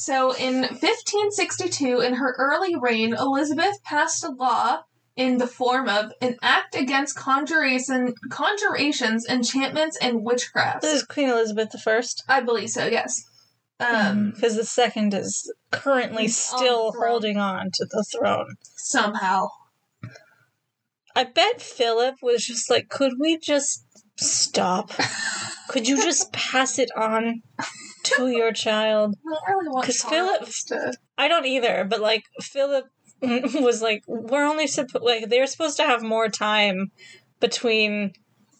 [0.00, 4.84] So in 1562, in her early reign, Elizabeth passed a law
[5.14, 10.80] in the form of an act against conjuration, conjurations, enchantments, and witchcraft.
[10.80, 12.24] This is Queen Elizabeth the First.
[12.26, 13.22] I believe so, yes.
[13.78, 17.06] Um, because the second is currently still throne.
[17.06, 18.54] holding on to the throne.
[18.76, 19.48] somehow.
[21.14, 23.84] I bet Philip was just like, could we just
[24.20, 24.92] stop?
[25.68, 27.42] could you just pass it on
[28.04, 29.16] to your child?
[29.48, 30.92] I really Philip- to.
[31.18, 32.86] I don't either, but like Philip
[33.22, 36.90] was like, we're only supposed like they're supposed to have more time
[37.40, 38.12] between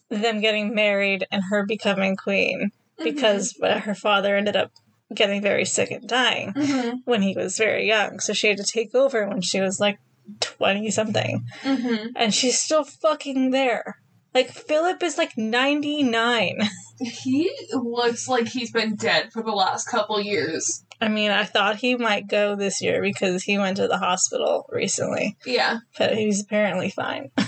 [0.09, 2.71] them getting married and her becoming queen
[3.03, 4.71] because uh, her father ended up
[5.15, 8.65] getting very sick and dying Mhm, when he was very young, so she had to
[8.65, 9.99] take over when she was like
[10.41, 12.09] twenty something, mhm.
[12.17, 13.97] and she's still fucking there.
[14.35, 16.59] Like Philip is like ninety nine.
[17.01, 20.85] He looks like he's been dead for the last couple years.
[21.01, 24.69] I mean, I thought he might go this year because he went to the hospital
[24.71, 27.31] recently, Yeah, but he's apparently fine.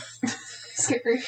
[0.74, 1.22] scary.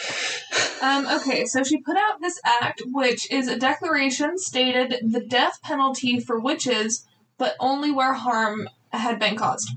[0.83, 5.61] Um, okay, so she put out this act, which is a declaration stated the death
[5.63, 7.07] penalty for witches,
[7.39, 9.71] but only where harm had been caused.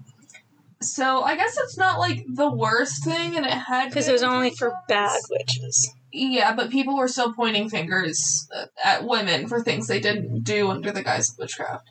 [0.81, 4.23] So I guess it's not like the worst thing, and it had Because it was
[4.23, 5.91] only for bad witches.
[6.11, 8.47] Yeah, but people were still pointing fingers
[8.83, 11.89] at women for things they didn't do under the guise of witchcraft.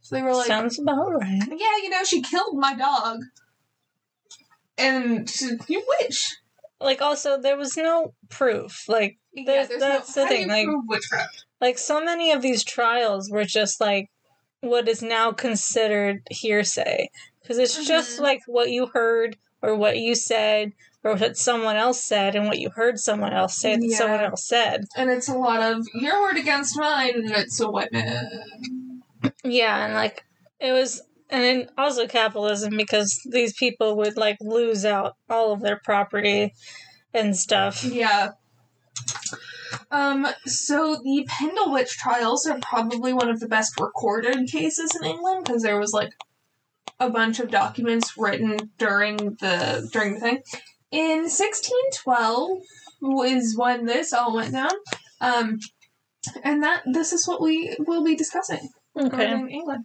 [0.00, 1.42] So they were like, Sounds about right.
[1.48, 3.20] "Yeah, you know, she killed my dog,
[4.78, 5.30] and
[5.68, 6.36] you witch."
[6.80, 8.84] Like, also, there was no proof.
[8.88, 9.80] Like, Yeah, that's
[10.16, 11.44] no, the thing, like- witchcraft?
[11.60, 14.10] like so many of these trials were just like
[14.62, 17.08] what is now considered hearsay
[17.42, 18.22] because it's just Mhm.
[18.22, 20.72] like what you heard or what you said
[21.04, 24.46] or what someone else said and what you heard someone else say that someone else
[24.46, 24.84] said.
[24.96, 29.02] And it's a lot of your word against mine, and it's a man.
[29.44, 30.24] Yeah, and like
[30.60, 35.60] it was, and then also capitalism because these people would like lose out all of
[35.60, 36.52] their property
[37.12, 37.84] and stuff.
[37.84, 38.30] Yeah.
[39.90, 45.04] Um, so the Pendle Witch trials are probably one of the best recorded cases in
[45.06, 46.12] England because there was like
[47.00, 50.42] a bunch of documents written during the during the thing.
[50.90, 52.58] In 1612
[53.00, 54.70] was when this all went down.
[55.20, 55.58] Um,
[56.44, 58.68] and that this is what we will be discussing.
[58.96, 59.08] Okay.
[59.08, 59.84] regarding England.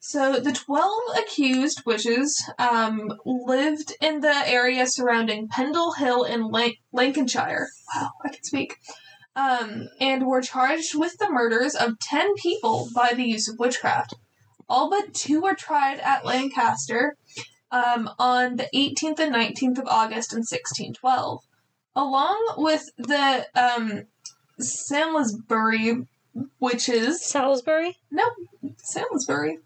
[0.00, 6.74] So the 12 accused witches um, lived in the area surrounding Pendle Hill in Lan-
[6.92, 7.68] Lancashire.
[7.94, 8.76] Wow, I can speak.
[9.36, 14.14] Um, and were charged with the murders of 10 people by the use of witchcraft.
[14.68, 17.16] All but two were tried at Lancaster
[17.70, 21.42] um, on the 18th and 19th of August in 1612.
[21.94, 24.04] Along with the um,
[24.58, 26.06] Salisbury
[26.60, 27.24] witches.
[27.24, 27.98] Salisbury?
[28.10, 28.24] No,
[28.76, 29.58] Salisbury?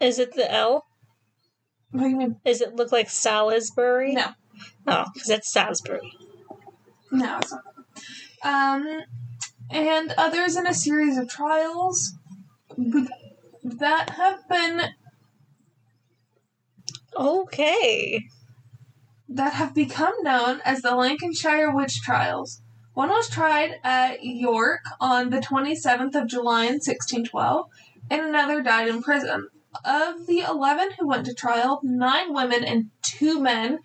[0.00, 0.86] Is it the L?
[1.90, 2.36] What do you mean?
[2.44, 4.14] Does it look like Salisbury?
[4.14, 4.28] No.
[4.86, 6.12] Oh, because it's Salisbury.
[7.10, 7.62] No, it's not.
[8.44, 9.02] Um,
[9.70, 12.14] and others in a series of trials
[13.62, 14.82] that have been
[17.16, 18.20] Okay.
[19.28, 22.60] that have become known as the Lancashire witch trials.
[22.94, 27.66] One was tried at York on the 27th of July in 1612,
[28.10, 29.48] and another died in prison.
[29.84, 33.78] Of the 11 who went to trial, nine women and two men,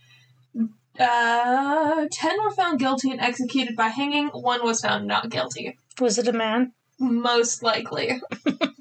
[1.00, 5.78] uh, 10 were found guilty and executed by hanging, one was found not guilty.
[6.00, 6.74] Was it a man?
[7.00, 8.20] Most likely.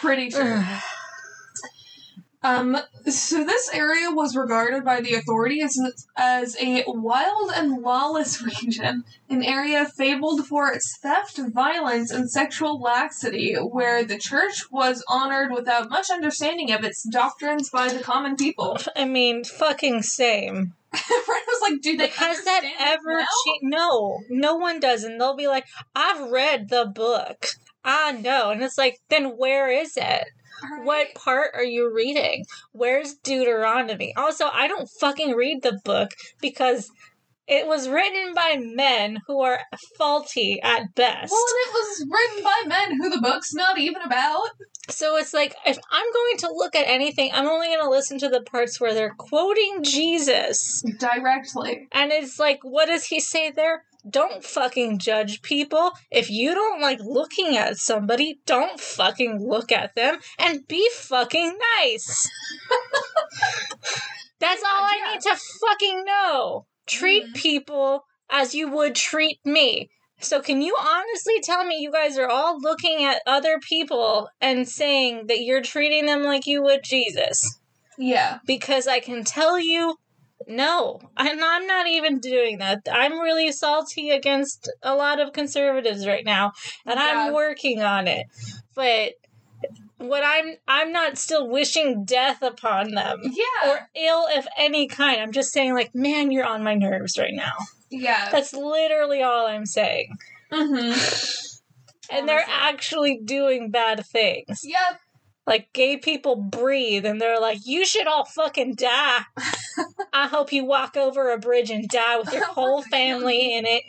[0.00, 0.66] Pretty sure.
[2.42, 8.40] Um, so this area was regarded by the authorities as, as a wild and lawless
[8.62, 15.04] region, an area fabled for its theft, violence, and sexual laxity, where the church was
[15.06, 18.78] honored without much understanding of its doctrines by the common people.
[18.96, 20.72] I mean, fucking same.
[20.92, 23.26] Fred was like, "Do they Has that ever now?
[23.44, 23.62] changed?
[23.64, 25.04] No, no one does.
[25.04, 27.46] And they'll be like, I've read the book.
[27.84, 28.50] Ah, I know.
[28.50, 30.24] And it's like, then where is it?
[30.62, 30.84] Right?
[30.84, 32.44] What part are you reading?
[32.72, 34.14] Where's Deuteronomy?
[34.16, 36.90] Also, I don't fucking read the book because
[37.46, 39.60] it was written by men who are
[39.98, 41.32] faulty at best.
[41.32, 44.50] Well, and it was written by men who the book's not even about.
[44.88, 48.18] So it's like if I'm going to look at anything, I'm only going to listen
[48.20, 50.82] to the parts where they're quoting Jesus.
[50.98, 51.88] Directly.
[51.92, 53.84] And it's like, what does he say there?
[54.08, 55.92] Don't fucking judge people.
[56.10, 61.58] If you don't like looking at somebody, don't fucking look at them and be fucking
[61.78, 62.28] nice.
[64.38, 65.12] That's all I Yeah.
[65.12, 66.66] need to fucking know.
[66.86, 67.34] Treat Mhm.
[67.34, 69.90] people as you would treat me.
[70.22, 74.68] So, can you honestly tell me you guys are all looking at other people and
[74.68, 77.58] saying that you're treating them like you would Jesus?
[77.98, 78.38] Yeah.
[78.46, 79.98] because I can tell you,
[80.46, 82.86] no, and I'm not even doing that.
[82.90, 86.52] I'm really salty against a lot of conservatives right now,
[86.86, 87.26] and Yeah.
[87.26, 88.26] I'm working on it.
[88.74, 89.12] But
[89.98, 93.70] what I'm I'm not still wishing death upon them Yeah.
[93.70, 95.20] or ill of any kind.
[95.20, 97.52] I'm just saying, like, man, you're on my nerves right now.
[97.90, 98.28] yeah.
[98.32, 100.16] That's literally all I'm saying.
[100.50, 102.16] Mm-hmm.
[102.16, 104.60] And they're actually doing bad things.
[104.64, 105.00] Yep.
[105.46, 109.20] Like gay people breathe and they're like, you should all fucking die.
[110.12, 113.66] I hope you walk over a bridge and die with your oh whole family in
[113.66, 113.82] it.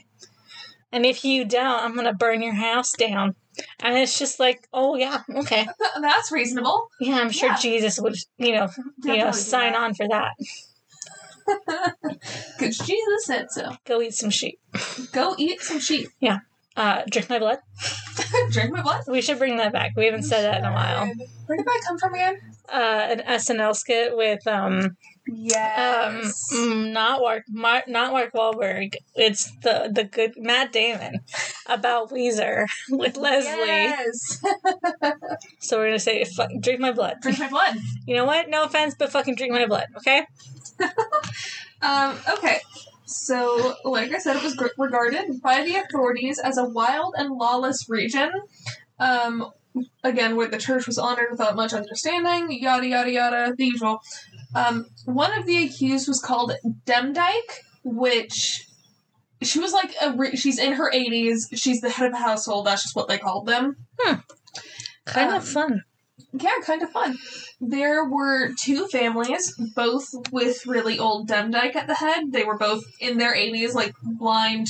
[0.92, 3.36] And if you don't, I'm gonna burn your house down.
[3.80, 5.68] And it's just like, oh yeah, okay.
[6.02, 6.90] That's reasonable.
[7.00, 7.58] Yeah, I'm sure Yeah.
[7.58, 8.70] Jesus would, you know,
[9.04, 10.32] you know, sign on for that.
[12.58, 13.76] Because Jesus said so.
[13.86, 14.60] Go eat some sheep.
[15.12, 16.10] Go eat some sheep.
[16.76, 17.60] Uh, drink my blood.
[18.52, 19.02] Drink my blood.
[19.08, 19.92] We should bring that back.
[19.98, 21.06] We haven't said that in a while.
[21.46, 22.38] Where did that come from again?
[22.72, 24.92] Uh, an SNL skit with um um
[25.28, 26.50] Yes.
[26.54, 28.96] mm, not Mark Mar- not Mark Wahlberg.
[29.16, 31.20] It's the the good Matt Damon
[31.68, 33.68] about Weezer with Leslie.
[33.68, 34.42] Yes.
[35.60, 37.18] So we're gonna say fuck, drink my blood.
[37.22, 37.76] Drink my blood.
[38.06, 38.50] You know what?
[38.50, 39.86] No offense, but fucking drink my blood.
[39.98, 40.26] Okay.
[41.82, 42.60] Um, okay.
[43.12, 47.90] So, like I said, it was regarded by the authorities as a wild and lawless
[47.90, 48.32] region.
[49.00, 49.52] Um,
[50.04, 54.02] again, where the church was honored without much understanding, yada, yada, yada, the usual.
[54.56, 56.54] Um, one of the accused was called
[56.86, 58.68] Demdike, which
[59.42, 62.66] she was like, a re- she's in her 80s, she's the head of a household,
[62.68, 63.78] that's just what they called them.
[65.06, 65.84] Kind Um, of fun.
[66.34, 67.18] Yeah, kind of fun.
[67.60, 72.32] There were two families, both with really old Demdike at the head.
[72.32, 74.68] They were both in their 80s, like blind,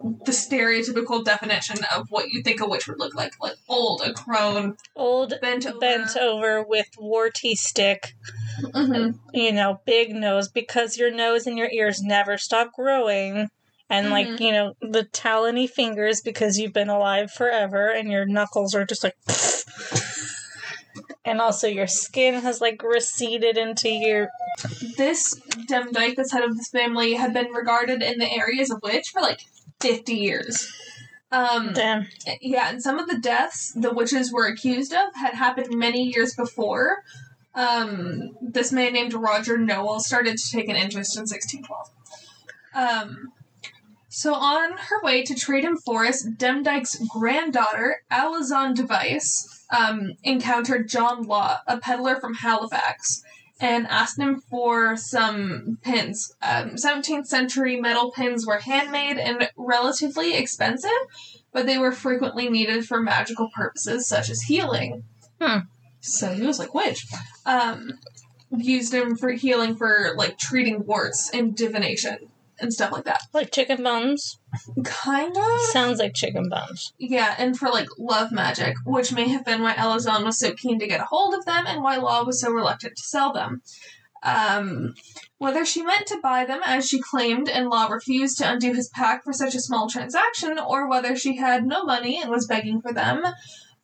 [0.00, 3.32] the stereotypical definition of what you think a witch would look like.
[3.40, 5.78] Like old, a crone, Old bent over.
[5.78, 8.14] bent over with warty stick.
[8.60, 9.18] Mhm.
[9.32, 13.48] You know, big nose because your nose and your ears never stop growing.
[13.90, 14.40] And like Mhm.
[14.40, 19.04] you know the talony fingers because you've been alive forever, and your knuckles are just
[19.04, 19.14] like,
[21.24, 24.28] and also your skin has like receded into your
[24.96, 25.34] This
[25.68, 29.22] Demdike, this head of this family, had been regarded in the areas of witch for
[29.22, 29.40] like
[29.80, 30.70] 50 years.
[31.32, 32.06] Um, damn.
[32.40, 36.34] Yeah, and some of the deaths the witches were accused of had happened many years
[36.34, 37.02] before.
[37.54, 41.90] Um, this man named Roger Nowell started to take an interest in 1612.
[42.74, 43.32] Um,
[44.08, 51.58] so on her way to Trawden Forest, Demdike's granddaughter, Alizon Device, um, encountered John Law,
[51.66, 53.22] a peddler from Halifax,
[53.60, 56.34] and asked him for some pins.
[56.42, 60.90] Um, 17th century metal pins were handmade and relatively expensive,
[61.52, 65.04] but they were frequently needed for magical purposes such as healing.
[65.40, 65.60] Hmm.
[66.00, 67.06] So he was like, witch.
[67.46, 67.92] Um,
[68.50, 72.30] used him for healing for like treating warts and divination
[72.64, 73.20] and stuff like that.
[73.32, 74.38] Like chicken bones.
[74.84, 75.60] Kind of.
[75.70, 76.92] Sounds like chicken bones.
[76.98, 80.80] Yeah, and for like love magic, which may have been why Alizon was so keen
[80.80, 83.62] to get a hold of them and why Law was so reluctant to sell them.
[84.24, 84.94] Um,
[85.36, 88.88] whether she meant to buy them, as she claimed, and Law refused to undo his
[88.88, 92.80] pact for such a small transaction, or whether she had no money and was begging
[92.80, 93.22] for them,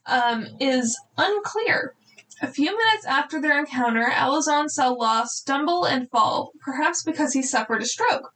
[0.07, 1.95] um, is unclear.
[2.43, 7.43] A few minutes after their encounter, Alizon saw Law stumble and fall, perhaps because he
[7.43, 8.33] suffered a stroke.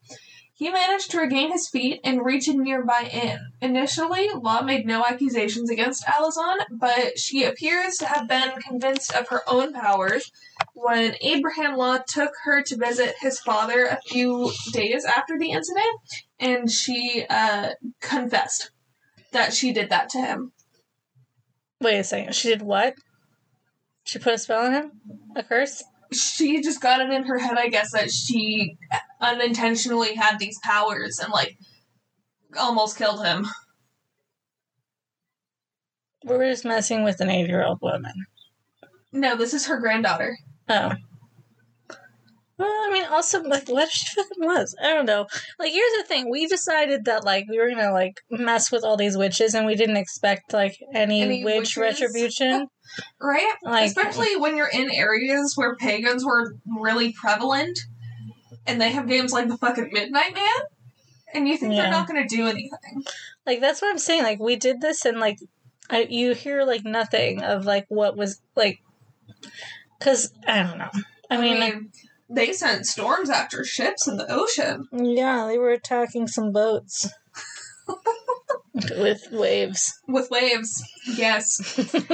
[0.57, 3.40] He managed to regain his feet and reach a nearby inn.
[3.61, 9.28] Initially, Law made no accusations against Alizon, but she appears to have been convinced of
[9.28, 10.30] her own powers
[10.74, 16.00] when Abraham Law took her to visit his father a few days after the incident,
[16.38, 18.70] and she uh, confessed
[19.32, 20.52] that she did that to him.
[21.80, 22.32] Wait a second.
[22.36, 22.94] She did what?
[24.05, 24.92] She put a spell on him?
[25.34, 25.82] A curse?
[26.12, 28.76] She just got it in her head, I guess, that she
[29.20, 31.56] unintentionally had these powers and, like,
[32.58, 33.46] almost killed him.
[36.24, 38.12] We're just messing with an eight year old woman.
[39.12, 40.36] No, this is her granddaughter.
[40.68, 40.92] Oh.
[42.56, 44.76] Well, I mean, also, like, what if she fucking was?
[44.80, 45.26] I don't know.
[45.58, 48.96] Like, here's the thing: we decided that, like, we were gonna like mess with all
[48.96, 52.00] these witches, and we didn't expect like any, Any witch witches?
[52.00, 52.68] retribution.
[53.20, 53.54] Right?
[53.64, 57.76] Like, Especially when you're in areas where pagans were really prevalent
[58.66, 60.66] and they have games like the fucking Midnight Man,
[61.32, 61.82] and you think Yeah.
[61.82, 63.04] they're not going to do anything.
[63.46, 64.22] like that's what I'm saying.
[64.22, 65.38] Like, we did this, and like,
[65.90, 68.80] I, you hear like nothing of like what was like,
[69.98, 70.90] because I don't know.
[71.30, 71.90] I mean,
[72.30, 74.88] they sent storms after ships in the ocean.
[74.92, 77.08] yeah, they were attacking some boats
[78.96, 79.92] with waves.
[80.08, 80.82] With waves.
[81.16, 81.78] Yes.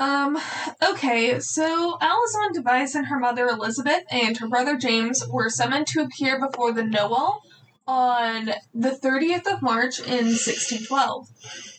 [0.00, 0.38] um,
[0.82, 6.00] okay, so Alizon Device and her mother Elizabeth and her brother James were summoned to
[6.00, 7.42] appear before the Nowell
[7.86, 11.28] on the 30th of March in 1612.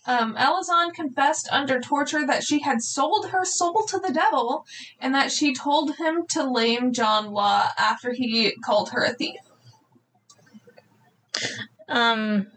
[0.05, 0.35] Um,
[0.93, 4.67] confessed under torture that she had sold her soul to the devil
[4.99, 9.39] and that she told him to lame John Law after he called her a thief.
[11.89, 12.47] Um,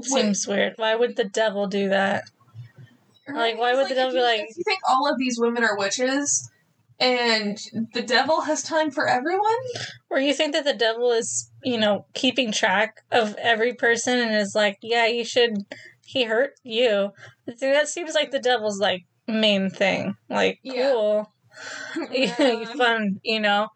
[0.00, 0.74] seems weird.
[0.76, 2.24] Why would the devil do that?
[3.32, 5.64] Like, why would It's the devil be you- like- you think all of these women
[5.64, 6.50] are witches,
[7.00, 7.58] and
[7.94, 9.56] the devil has time for everyone,
[10.10, 14.34] Or you think that the devil is, you know, keeping track of every person and
[14.34, 15.54] is like, yeah, you should.
[16.04, 17.10] He hurt you.
[17.46, 20.16] That seems like the devil's like main thing.
[20.30, 20.92] Like, Yeah.
[20.92, 21.32] cool.
[22.76, 23.68] fun, you know.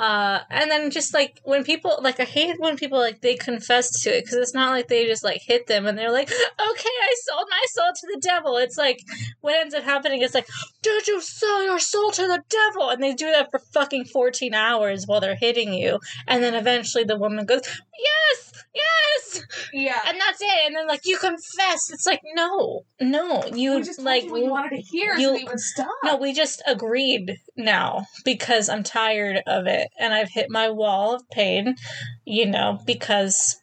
[0.00, 4.02] Uh, and then just like when people like, I hate when people like they confess
[4.02, 6.96] to it because it's not like they just like hit them and they're like, okay,
[7.10, 8.56] I sold my soul to the devil.
[8.56, 9.00] It's like
[9.42, 10.48] what ends up happening is like,
[10.82, 12.88] did you sell your soul to the devil?
[12.88, 17.04] And they do that for fucking fourteen hours while they're hitting you, and then eventually
[17.04, 17.60] the woman goes,
[17.98, 19.42] yes, yes,
[19.74, 19.98] yeah.
[20.06, 20.66] and that's it.
[20.66, 21.90] And then like you confess.
[21.92, 25.60] It's like no, no, you we like you you wanted to hear you- so would
[25.60, 25.88] stop.
[26.04, 31.14] no, we just agreed now because I'm tired of it and I've hit my wall
[31.14, 31.76] of pain,
[32.24, 33.56] you know, because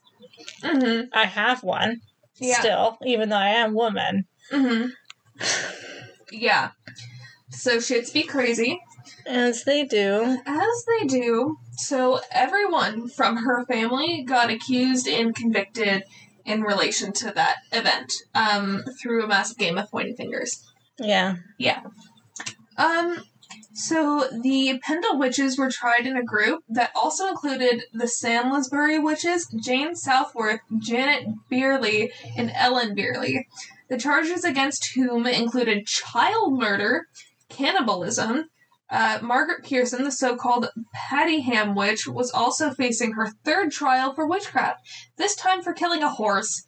[0.62, 2.02] hmm I have one
[2.40, 2.60] Yeah.
[2.60, 4.26] still, even though I am woman.
[4.52, 4.88] hmm
[6.32, 6.72] Yeah.
[7.50, 8.80] So shits be crazy.
[9.26, 10.38] As they do.
[10.46, 11.58] As they do.
[11.78, 16.04] So everyone from her family got accused and convicted
[16.46, 20.62] in relation to that event um, through a massive game of pointing fingers.
[21.00, 21.36] Yeah.
[21.58, 21.82] Yeah.
[22.78, 23.24] Um,
[23.74, 29.48] so the Pendle witches were tried in a group that also included the Samlesbury witches,
[29.64, 33.46] Jane Southworth, Janet Bierley, and Ellen Bierley.
[33.90, 37.06] The charges against whom included child murder,
[37.50, 38.46] cannibalism.
[38.90, 44.80] Uh, Margaret Pearson, the so-called Padiham witch, was also facing her third trial for witchcraft,
[45.18, 46.64] this time for killing a horse.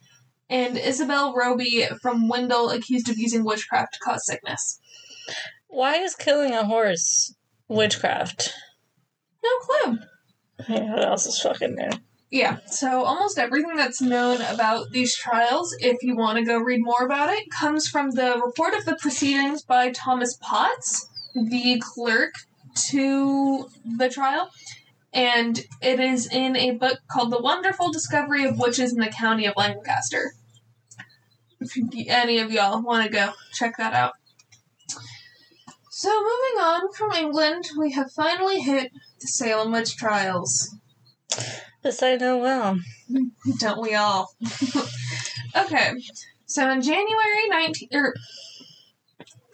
[0.48, 4.78] And Isabel Roby from Windle accused of using witchcraft to cause sickness.
[5.70, 7.34] Why is killing a horse
[7.68, 8.52] witchcraft?
[9.42, 9.98] No clue.
[10.66, 11.90] Hey, What else is fucking new?
[12.30, 16.80] Yeah, so almost everything that's known about these trials, if you want to go read
[16.82, 22.34] more about it, comes from the report of the proceedings by Thomas Potts, the clerk
[22.90, 23.68] to
[23.98, 24.50] the trial.
[25.12, 29.46] And it is in a book called The Wonderful Discovery of Witches in the County
[29.46, 30.32] of Lancaster.
[31.60, 31.76] If
[32.08, 34.12] any of y'all want to go check that out.
[36.02, 38.90] So, moving on from England, we have finally hit
[39.20, 40.74] the Salem witch trials.
[41.82, 42.78] This I know well.
[43.58, 44.34] Don't we all?
[45.54, 45.92] okay,
[46.46, 48.14] so in January 19 er,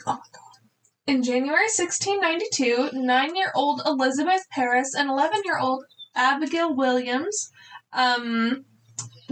[0.06, 0.60] oh my god.
[1.08, 5.84] In January 1692, nine-year-old Elizabeth Parris and 11-year-old
[6.14, 7.50] Abigail Williams
[7.92, 8.64] um,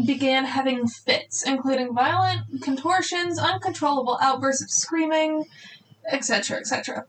[0.04, 5.44] began having fits, including violent contortions, uncontrollable outbursts of screaming,
[6.10, 7.06] etc., etc.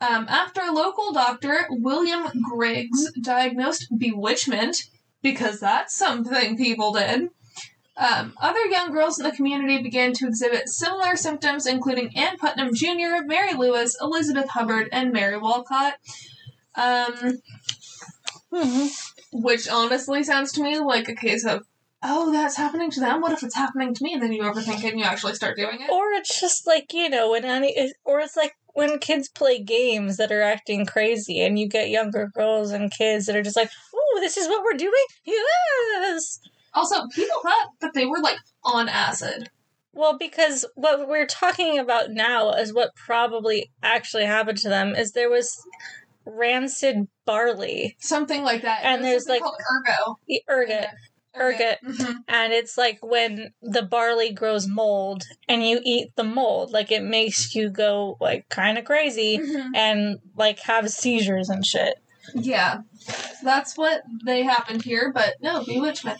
[0.00, 4.76] Um, after local doctor William Griggs diagnosed bewitchment,
[5.22, 7.28] because that's something people did,
[7.96, 12.74] um, other young girls in the community began to exhibit similar symptoms, including Ann Putnam
[12.74, 15.94] Jr., Mary Lewis, Elizabeth Hubbard, and Mary Walcott.
[16.74, 17.38] Um,
[18.52, 18.90] Mhm.
[19.32, 21.64] which honestly sounds to me like a case of,
[22.02, 23.20] oh, that's happening to them.
[23.20, 24.14] What if it's happening to me?
[24.14, 25.90] And then you overthink it and you actually start doing it.
[25.90, 30.16] Or it's just like, you know, when any, or it's like when kids play games
[30.16, 33.70] that are acting crazy and you get younger girls and kids that are just like,
[33.94, 35.04] oh, this is what we're doing?
[35.24, 36.40] Yes!
[36.74, 39.50] Also, people thought that they were like on acid.
[39.94, 45.12] Well, because what we're talking about now is what probably actually happened to them is
[45.12, 45.54] there was
[46.24, 48.80] rancid barley, Something like that.
[48.84, 49.52] And there's, like like-
[49.96, 50.40] called e-
[51.34, 52.14] ergot, ergot, Mhm.
[52.28, 57.02] and it's like when the barley grows mold and you eat the mold, like it
[57.02, 59.70] makes you go like kind of crazy Mhm.
[59.74, 61.94] and like have seizures and shit.
[62.34, 62.78] Yeah,
[63.42, 66.18] that's what they happened here, but no bewitchment.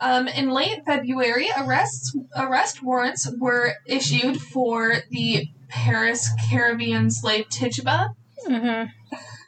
[0.00, 8.10] Um, in late February, arrests arrest warrants were issued for the Parris Caribbean slave Tituba,
[8.46, 8.90] Mm-hmm.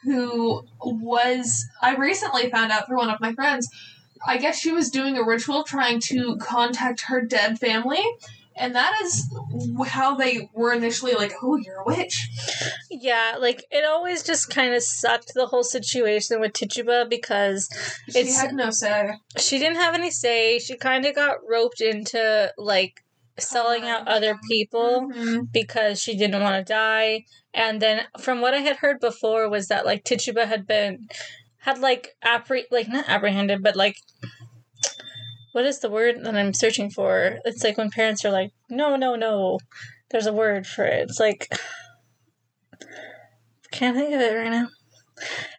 [0.09, 3.67] who was I recently found out through one of my friends.
[4.25, 8.03] I guess she was doing a ritual trying to contact her dead family,
[8.55, 9.33] and that is
[9.87, 12.27] how they were initially like, "Oh, you're a witch."
[12.91, 17.69] Yeah, like it always just kind of sucked the whole situation with Tituba because
[18.11, 19.13] She had no say.
[19.37, 20.59] she didn't have any say.
[20.59, 23.03] She kind of got roped into like
[23.37, 25.49] selling out other people Mhm.
[25.53, 27.23] because she didn't want to die.
[27.53, 31.07] And then from what I had heard before was that like Tituba had been
[31.59, 33.95] had like appre like not apprehended but like
[35.51, 37.39] what is the word that I'm searching for?
[37.45, 39.59] It's like when parents are like, no, no, no.
[40.11, 41.09] There's a word for it.
[41.09, 41.47] It's like
[43.71, 44.67] can't think of it right now.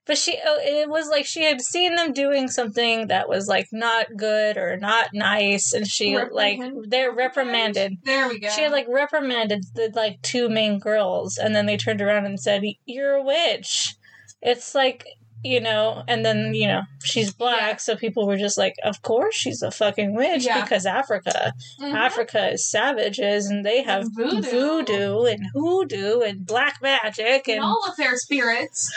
[0.07, 3.67] But she, oh, it was like she had seen them doing something that was like
[3.73, 7.99] not good or not nice, and she like they're reprimanded.
[8.03, 8.49] There we go.
[8.49, 12.41] She had like reprimanded the like two main girls, and then they turned around and
[12.41, 13.95] said, "You're a witch."
[14.41, 15.05] It's like
[15.43, 17.77] you know, and then you know she's black, Yeah.
[17.77, 20.63] so people were just like, "Of course she's a fucking witch Yeah.
[20.63, 21.95] because Africa, Mhm.
[21.95, 24.51] Africa is savages, and they have Voodoo.
[24.51, 28.91] voodoo and hoodoo and black magic and and all of their spirits.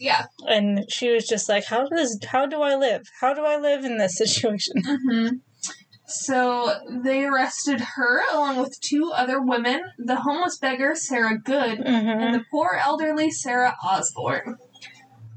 [0.00, 0.26] Yeah.
[0.46, 3.02] and she was just like, "How does how do I live?
[3.20, 5.28] How do I live in this situation?" hmm
[6.06, 11.88] So they arrested her along with two other women, the homeless beggar Sarah Good hmm
[12.22, 14.56] and the poor elderly Sarah Osborne.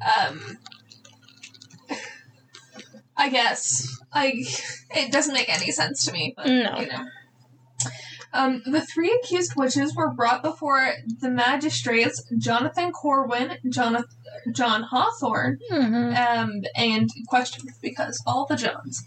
[0.01, 0.57] Um,
[3.15, 4.43] I guess I
[4.91, 6.77] it doesn't make any sense to me, but No.
[6.79, 7.05] you know.
[8.33, 10.91] Um, the three accused witches were brought before
[11.21, 14.09] the magistrates Jonathan Corwin, Jonathan,
[14.51, 19.03] John Hawthorne, hmm um, and questioned because all the Johns.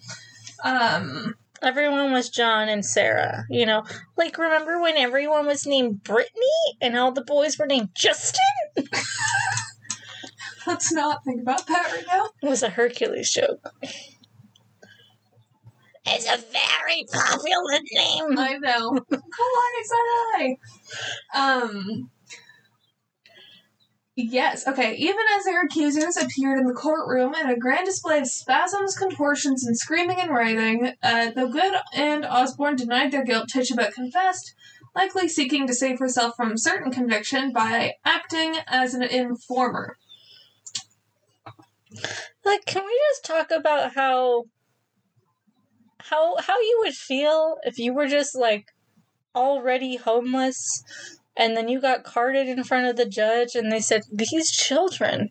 [0.64, 3.45] Um, Everyone was John and Sarah.
[3.51, 3.84] You know,
[4.16, 8.41] like remember when everyone was named Brittany and all the boys were named Justin?
[10.67, 12.29] let's not think about that right now.
[12.43, 13.73] It was a Hercules joke.
[16.07, 18.39] It's a very popular name.
[18.39, 18.99] I know.
[19.11, 20.57] Kawaii
[21.35, 22.11] Um.
[24.17, 24.97] Yes, okay.
[24.97, 29.65] Even as their accusers appeared in the courtroom in a grand display of spasms, contortions,
[29.65, 34.55] and screaming and writhing, uh, though Good and Osborne denied their guilt, Tituba confessed,
[34.95, 39.97] likely seeking to save herself from certain conviction by acting as an informer.
[42.45, 44.45] Like, can we just talk about how
[45.99, 48.66] how how you would feel if you were just like
[49.35, 50.83] already homeless
[51.37, 55.31] and then you got carted in front of the judge and they said these children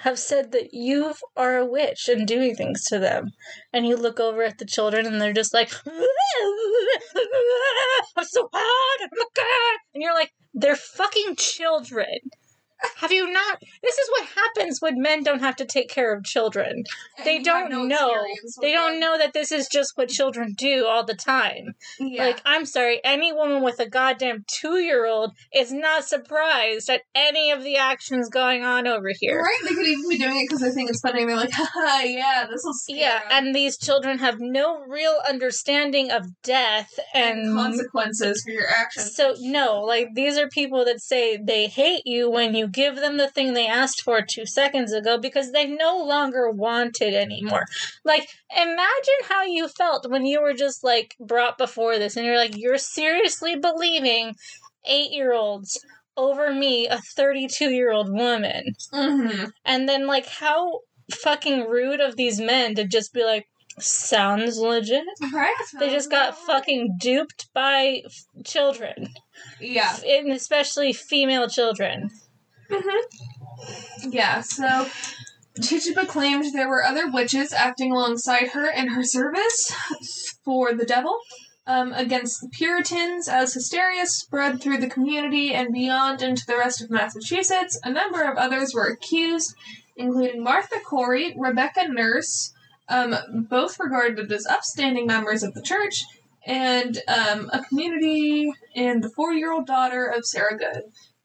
[0.00, 3.30] have said that you are a witch and doing things to them.
[3.74, 5.70] And you look over at the children and they're just like
[8.16, 9.78] i'm so hot oh my god.
[9.94, 12.06] And you're like they're fucking children
[12.96, 16.24] have you not this is what happens when men don't have to take care of
[16.24, 16.84] children
[17.18, 18.24] And they don't no know
[18.60, 19.00] they don't them.
[19.00, 22.24] know that this is just what children do all the time Yeah.
[22.26, 27.02] like, I'm sorry, any woman with a goddamn two year old is not surprised at
[27.14, 29.40] any of the actions going on over here.
[29.40, 29.58] Right?
[29.68, 32.46] They could even be doing it because they think it's funny they're like, haha, yeah,
[32.50, 37.22] this will scare Yeah, 'em." and these children have no real understanding of death and
[37.40, 37.56] and.
[37.56, 39.14] consequences for your actions.
[39.14, 43.16] so, no, like, these are people that say they hate you when you give them
[43.16, 47.64] the thing they asked for two seconds ago because they no longer want it anymore.
[48.04, 52.36] Like, imagine how you felt when you were just like brought before this and you're
[52.38, 54.34] like, you're seriously believing
[54.86, 55.78] eight year olds
[56.16, 58.64] over me, a 32 year old woman.
[58.92, 59.46] Mm-hmm.
[59.64, 60.80] And then, like, how
[61.22, 63.46] fucking rude of these men to just be like,
[63.78, 65.04] sounds legit.
[65.32, 65.54] Right?
[65.78, 69.08] They just got fucking duped by f- children,
[69.60, 69.96] Yeah.
[70.06, 72.10] and especially female children.
[72.70, 74.10] Mm-hmm.
[74.10, 74.88] Yeah, so
[75.60, 79.72] Tituba claimed there were other witches acting alongside her in her service
[80.44, 81.18] for the devil
[81.66, 86.82] um, against the Puritans as hysteria spread through the community and beyond into the rest
[86.82, 87.78] of Massachusetts.
[87.84, 89.54] A number of others were accused,
[89.96, 92.52] including Martha Corey, Rebecca Nurse,
[92.88, 93.14] um,
[93.48, 96.04] both regarded as upstanding members of the church,
[96.44, 100.82] and um, a community and the four-year-old daughter of Sarah Good.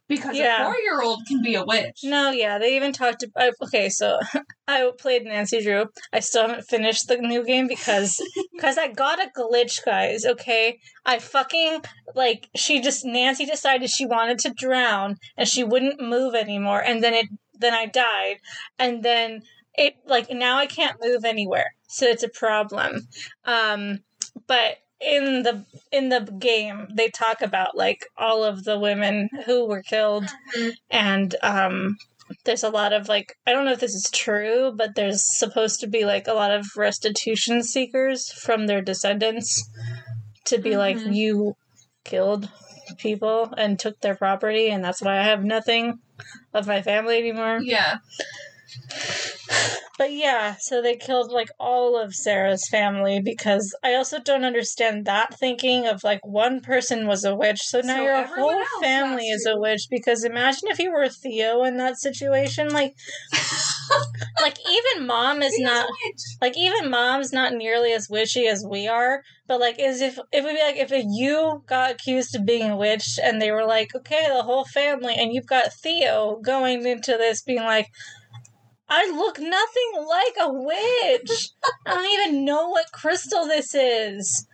[0.08, 0.62] Because Yeah.
[0.62, 2.00] a four-year-old can be a witch.
[2.04, 3.54] No, yeah, they even talked about.
[3.62, 4.20] Okay, so
[4.68, 5.86] I played Nancy Drew.
[6.14, 8.18] I still haven't finished the new game because
[8.54, 10.26] because I got a glitch, guys.
[10.26, 11.82] Okay, I fucking
[12.16, 17.04] like she just Nancy decided she wanted to drown and she wouldn't move anymore, and
[17.04, 17.28] then it
[17.60, 18.38] then I died,
[18.80, 19.42] and then
[19.74, 23.02] it like now I can't move anywhere, so it's a problem.
[23.46, 24.00] Um,
[24.48, 29.66] but in the in the game they talk about like all of the women who
[29.68, 30.26] were killed
[30.56, 30.72] Mhm.
[30.90, 31.98] and um
[32.46, 35.80] there's a lot of like I don't know if this is true, but there's supposed
[35.82, 39.64] to be like a lot of restitution seekers from their descendants
[40.46, 41.16] to be like Mhm.
[41.16, 41.54] you
[42.04, 42.50] killed
[42.98, 46.00] people and took their property and that's why I have nothing
[46.54, 47.60] of my family anymore.
[47.62, 47.98] Yeah.
[49.98, 55.06] But yeah, so they killed like all of Sarah's family because I also don't understand
[55.06, 59.30] that thinking of like one person was a witch, so now So your whole family
[59.30, 59.88] is a witch.
[59.90, 62.94] Because imagine if you were Theo in that situation, like,
[64.42, 65.90] like even mom is not
[66.42, 69.24] like even mom's not nearly as witchy as we are.
[69.48, 72.78] But like, is if it would be like if you got accused of being a
[72.78, 77.14] witch and they were like, okay, the whole family, and you've got Theo going into
[77.14, 77.88] this being like.
[78.90, 81.50] I look nothing like a witch.
[81.86, 84.48] I don't even know what crystal this is.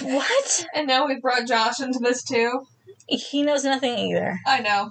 [0.00, 0.66] what?
[0.74, 2.66] And now we brought Josh into this too.
[3.08, 4.38] He knows nothing either.
[4.46, 4.90] I know.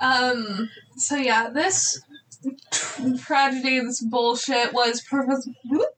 [0.00, 0.68] Um.
[0.96, 2.00] So yeah, this
[3.20, 5.04] tragedy, this bullshit was
[5.64, 5.88] whoop.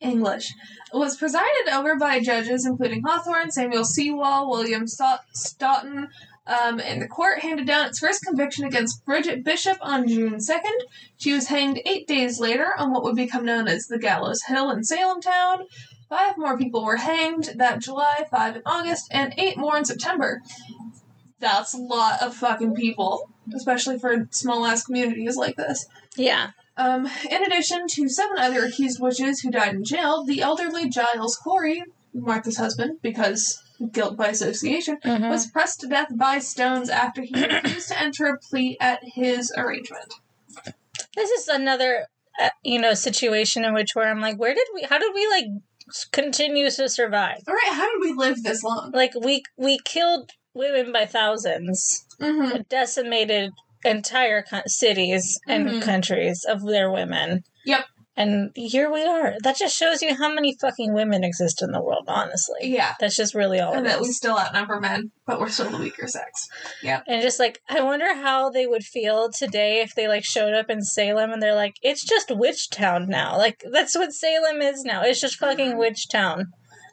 [0.00, 0.52] English
[0.94, 6.08] was presided over by judges including Hawthorne, Samuel Sewall, William Sta- Stoughton.
[6.50, 10.80] Um, and the court handed down its first conviction against Bridget Bishop on June 2nd.
[11.16, 14.68] She was hanged eight days later on what would become known as the Gallows Hill
[14.70, 15.66] in Salem Town.
[16.08, 20.42] Five more people were hanged that July, five in August, and eight more in September.
[21.38, 25.86] That's a lot of fucking people, especially for small ass communities like this.
[26.16, 26.50] Yeah.
[26.76, 31.36] Um, in addition to seven other accused witches who died in jail, the elderly Giles
[31.36, 35.30] Corey, Martha's husband, because guilt by association, Mhm.
[35.30, 39.52] was pressed to death by stones after he refused to enter a plea at his
[39.56, 40.12] arrangement.
[41.16, 42.06] This is another,
[42.40, 44.82] uh, you know, situation in which where I'm like, where did we?
[44.82, 45.46] How did we like
[45.88, 47.38] s- continue to survive?
[47.48, 48.90] All right, how did we live this long?
[48.92, 52.62] Like we we killed women by thousands, Mm-hmm.
[52.68, 53.52] decimated
[53.84, 55.82] entire co- cities and Mhm.
[55.82, 57.44] countries of their women.
[57.64, 57.84] Yep.
[58.16, 59.34] And here we are.
[59.44, 62.58] That just shows you how many fucking women exist in the world, honestly.
[62.62, 65.78] Yeah, That's just really all and that we still outnumber men, but we're still the
[65.78, 66.48] weaker sex.
[66.82, 67.02] Yeah.
[67.06, 70.68] And just like, I wonder how they would feel today if they like showed up
[70.68, 73.38] in Salem and they're like, it's just Witch Town now.
[73.38, 75.02] Like, that's what Salem is now.
[75.02, 75.78] It's just fucking Mhm.
[75.78, 76.46] Witch Town.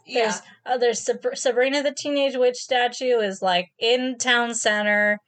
[0.06, 5.20] Yeah, There's uh, there's Sab- Sabrina the Teenage Witch statue is like in town center.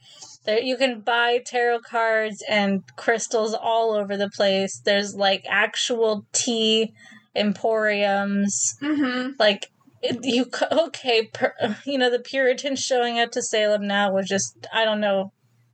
[0.50, 4.82] There you can buy tarot cards and crystals all over the place.
[4.84, 6.92] There's like actual tea
[7.36, 8.76] emporiums.
[8.82, 9.34] mm-hmm.
[9.38, 9.68] Like
[10.02, 11.54] it- you okay, per,
[11.86, 15.34] you know the Puritans showing up to Salem now would just I don't know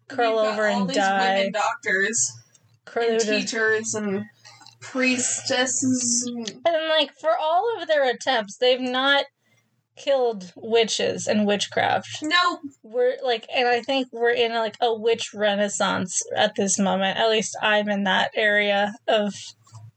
[0.09, 1.38] curl over and die.
[1.38, 2.34] Women doctors
[2.84, 4.26] Curl and teachers and
[4.82, 6.30] priestesses.
[6.65, 9.23] And like for all of their attempts, they've not
[9.96, 12.20] killed witches and witchcraft.
[12.22, 17.18] No, we're like and i think we're in like a witch renaissance at this moment
[17.18, 19.34] at least i'm in that area of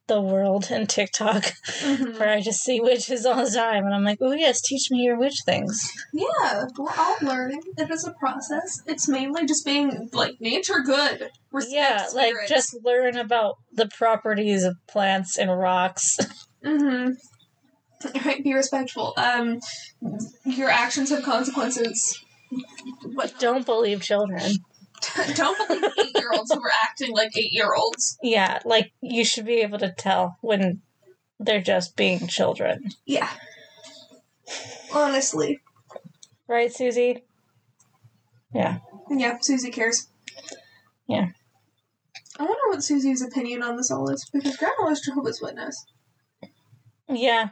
[0.07, 1.43] the world and tiktok
[1.83, 2.19] Mhm.
[2.19, 5.01] where i just see witches all the time and i'm like oh yes teach me
[5.03, 5.79] your witch things
[6.15, 7.61] Yeah, we're all learning.
[7.77, 8.81] It is a process.
[8.87, 11.29] It's mainly just being like nature good.
[11.53, 12.49] Respect yeah like spirits.
[12.51, 16.17] just learn about the properties of plants and rocks
[16.65, 17.13] Mm-hmm.
[18.25, 19.13] Right, be respectful.
[19.17, 19.61] Um,
[20.45, 22.23] your actions have consequences.
[23.15, 24.41] what Don't believe children.
[25.35, 28.19] don't believe eight year olds who are acting like eight year olds.
[28.23, 30.83] Yeah, like you should be able to tell when
[31.39, 32.91] they're just being children.
[33.07, 33.29] Yeah.
[34.93, 35.61] Honestly.
[36.49, 37.25] Right, Susie?
[38.53, 38.79] Yeah.
[39.11, 40.09] Yeah, Susie cares.
[41.07, 41.29] Yeah.
[42.39, 45.85] I wonder what Susie's opinion on this all is, because Grandma was Jehovah's Witness.
[47.09, 47.51] Yeah.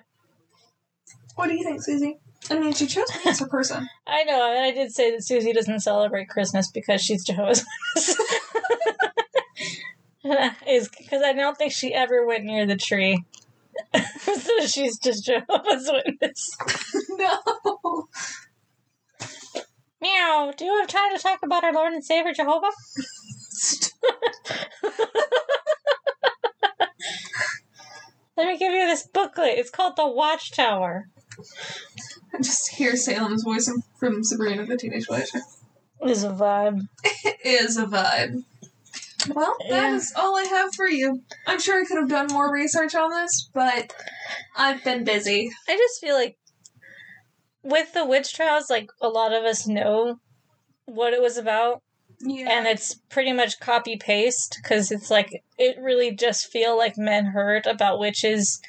[1.36, 2.18] What do you think, Susie?
[2.50, 3.88] I mean, she chose me as her person.
[4.06, 7.64] I know, and I did say that Susie doesn't celebrate Christmas because she's Jehovah's
[7.94, 8.16] Witness.
[10.66, 13.24] Is because I don't think she ever went near the tree.
[13.94, 16.56] so she's just Jehovah's Witness.
[17.10, 18.08] no.
[20.00, 20.52] Meow.
[20.56, 22.72] Do you have time to talk about our Lord and Savior Jehovah?
[28.36, 29.58] Let me give you this booklet.
[29.58, 31.08] It's called The Watchtower.
[32.34, 35.30] I just hear Salem's voice from Sabrina the Teenage Witch.
[36.04, 36.82] Is a vibe.
[37.04, 38.44] It is a vibe.
[39.34, 40.22] Well, that is Yeah.
[40.22, 41.22] all I have for you.
[41.46, 43.92] I'm sure I could have done more research on this, but
[44.56, 45.50] I've been busy.
[45.68, 46.36] I just feel like
[47.62, 50.20] with the witch trials, like a lot of us know
[50.84, 51.82] what it was about,
[52.20, 52.48] Yeah.
[52.50, 57.26] and it's pretty much copy paste because it's like it really just feel like men
[57.26, 58.60] heard about witches,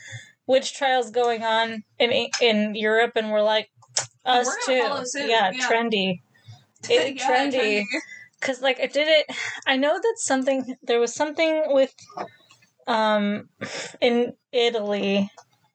[0.48, 3.70] witch trials going on in in Europe, and we're like
[4.26, 5.28] us We're too.
[5.28, 5.70] Yeah, yeah.
[5.70, 6.22] trendy.
[6.90, 7.84] It, Yeah, trendy.
[8.40, 9.26] Cause like I did it.
[9.66, 10.76] I know that something.
[10.84, 11.94] There was something with,
[12.86, 13.50] um,
[14.00, 15.30] in Italy.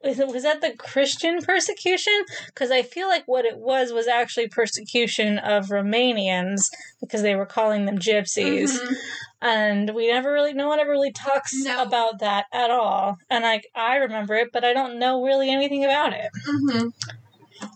[0.05, 2.13] Was it- was that the Christian persecution?
[2.47, 6.63] Because I feel like what it was was actually persecution of Romanians
[7.01, 8.95] because they were calling them gypsies, Mhm.
[9.41, 11.83] and we never really, no one ever really talks No.
[11.83, 13.19] about that at all.
[13.31, 16.31] And like I remember it, but I don't know really anything about it.
[16.47, 16.93] Mhm.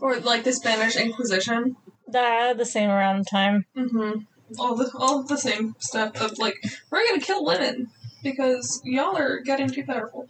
[0.01, 1.77] Or like the Spanish Inquisition.
[2.09, 3.67] That the same around the time.
[3.77, 4.21] Mm-hmm.
[4.61, 6.57] All the all the same stuff of like
[6.91, 7.91] we're gonna kill women
[8.23, 10.27] because y'all are getting too powerful.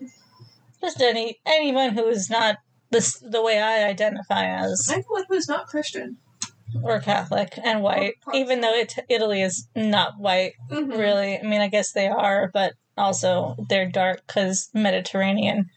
[0.80, 2.56] Just any anyone who is not
[2.90, 4.88] this the way I identify as.
[4.92, 6.18] Anyone who's not Christian.
[6.82, 10.90] or Catholic and white, even though it, Italy is not white, Mhm.
[10.98, 11.38] really.
[11.38, 15.70] I mean, I guess they are, but also they're dark because Mediterranean.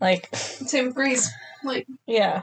[0.00, 1.30] Like, Same Greece.
[1.62, 2.42] Like yeah,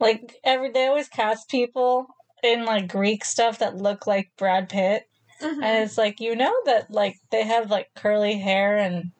[0.00, 2.08] like every they always cast people
[2.42, 5.04] in like Greek stuff that look like Brad Pitt,
[5.40, 5.62] mhm.
[5.62, 9.12] and it's like you know that like they have like curly hair and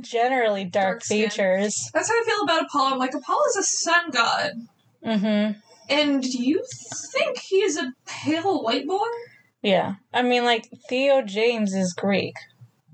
[0.00, 1.90] generally dark, Dark features.
[1.94, 2.92] that's how I feel about Apollo.
[2.92, 4.50] I'm like Apollo's a sun god.
[5.04, 5.58] Mm-hmm.
[5.88, 6.62] And you
[7.12, 8.98] think he's a pale white boy?
[9.62, 9.94] Yeah.
[10.12, 12.34] I mean, like, Theo James is Greek.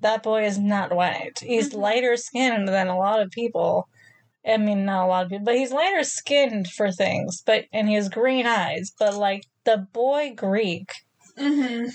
[0.00, 1.38] That boy is not white.
[1.40, 1.78] He's Mhm.
[1.78, 3.88] lighter skinned than a lot of people.
[4.46, 7.42] I mean, not a lot of people, but he's lighter skinned for things.
[7.44, 8.92] But and he has green eyes.
[8.98, 10.90] But like the boy Greek,
[11.38, 11.88] Mm-hmm.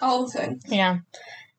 [0.00, 0.60] All the thing.
[0.66, 0.98] yeah.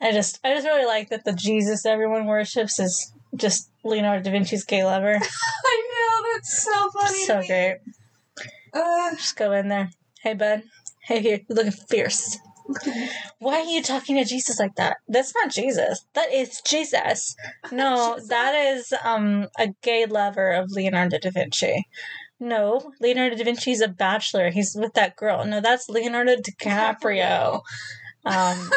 [0.01, 4.31] I just, I just really like that the Jesus everyone worships is just Leonardo da
[4.31, 5.15] Vinci's gay lover.
[5.65, 7.25] I know that's so funny.
[7.25, 7.77] so great.
[8.73, 9.89] Uh, Just go in there.
[10.21, 10.63] Hey, bud.
[11.03, 11.39] Hey, here.
[11.49, 12.37] You're looking fierce.
[13.39, 14.97] Why are you talking to Jesus like that?
[15.07, 16.05] That's not Jesus.
[16.13, 17.35] That is Jesus.
[17.71, 18.29] No, Jesus.
[18.29, 21.83] that is um a gay lover of Leonardo da Vinci.
[22.39, 24.51] No, Leonardo da Vinci's a bachelor.
[24.51, 25.45] He's with that girl.
[25.45, 27.61] No, that's Leonardo DiCaprio.
[28.25, 28.69] Um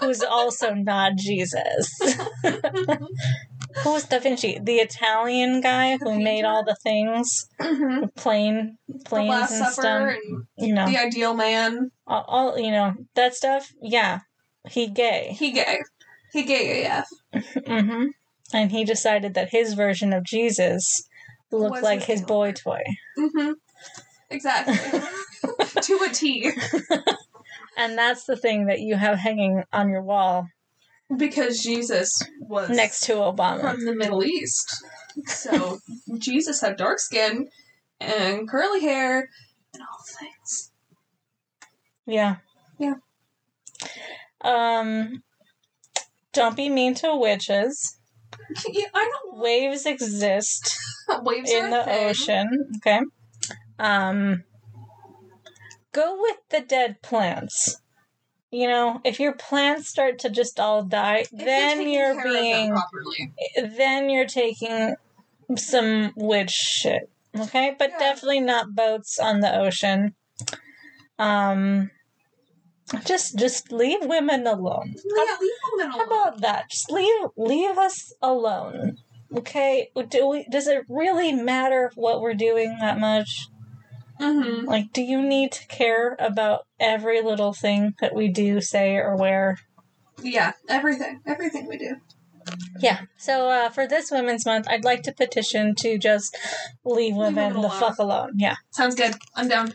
[0.00, 1.88] who's also not Jesus.
[3.84, 4.58] Who's Da Vinci?
[4.62, 9.66] The Italian guy The who made all the things, hmm plane The planes Last and
[9.66, 10.16] Supper stuff.
[10.24, 11.90] and You know, The Ideal Man.
[12.06, 13.68] all, all you know that stuff.
[13.80, 14.20] Yeah,
[14.68, 15.34] he gay.
[15.38, 15.78] He gay.
[16.32, 17.06] He gay AF.
[17.66, 18.06] hmm
[18.52, 20.84] And he decided that his version of Jesus
[21.50, 22.82] looked Was like his boy toy.
[23.18, 23.52] Mm-hmm.
[24.30, 24.74] Exactly.
[25.82, 26.50] to a T.
[27.76, 30.48] And that's the thing that you have hanging on your wall
[31.16, 32.10] Because Jesus
[32.40, 33.60] was next to Obama.
[33.60, 34.84] from the Middle East.
[35.26, 35.78] So
[36.18, 37.48] Jesus had dark skin
[38.00, 39.28] and curly hair
[39.74, 40.72] and all things.
[42.06, 42.36] Yeah.
[42.78, 42.94] Yeah.
[44.42, 45.22] Um
[46.32, 47.96] don't be mean to witches.
[48.68, 50.76] Yeah, I don't Waves exist
[51.22, 52.08] waves in the thing.
[52.08, 52.70] ocean.
[52.76, 53.00] Okay.
[53.78, 54.44] Um
[55.92, 57.80] go with the dead plants.
[58.50, 62.70] You know, if your plants start to just all die, If then you're them being
[62.72, 63.32] properly.
[63.76, 64.96] then you're taking
[65.56, 67.08] some witch shit.
[67.38, 67.76] Okay?
[67.78, 67.98] But Yeah.
[67.98, 70.14] definitely not boats on the ocean.
[71.18, 71.90] Um
[73.04, 74.94] just just leave women alone.
[74.96, 76.08] Yeah, leave women alone.
[76.08, 76.70] How about that?
[76.70, 78.96] Just leave leave us alone.
[79.36, 79.90] Okay?
[80.08, 83.46] Do we does it really matter what we're doing that much?
[84.20, 84.66] Mm-hmm.
[84.66, 89.16] Like, do you need to care about every little thing that we do, say, or
[89.16, 89.58] wear?
[90.22, 91.20] Yeah, everything.
[91.26, 91.96] Everything we do.
[92.80, 93.02] Yeah.
[93.16, 96.36] So uh, for this Women's Month, I'd like to petition to just
[96.84, 98.32] leave women women the fuck alone.
[98.36, 98.56] Yeah.
[98.70, 99.14] Sounds good.
[99.34, 99.72] I'm down.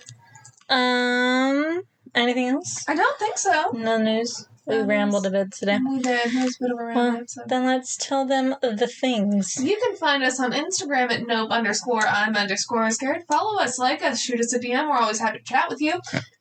[0.70, 1.82] Um.
[2.14, 2.86] Anything else?
[2.88, 3.72] I don't think so.
[3.72, 4.48] No news.
[4.68, 5.78] We rambled a bit today.
[5.88, 6.34] We did.
[6.34, 6.96] It was a bit of a ramble.
[7.02, 7.50] Well, random episode.
[7.50, 9.58] then let's tell them the things.
[9.64, 13.24] You can find us on Instagram at nope underscore I'm underscore scared.
[13.28, 14.90] Follow us, like us, shoot us a DM.
[14.90, 15.94] We're always happy to chat with you.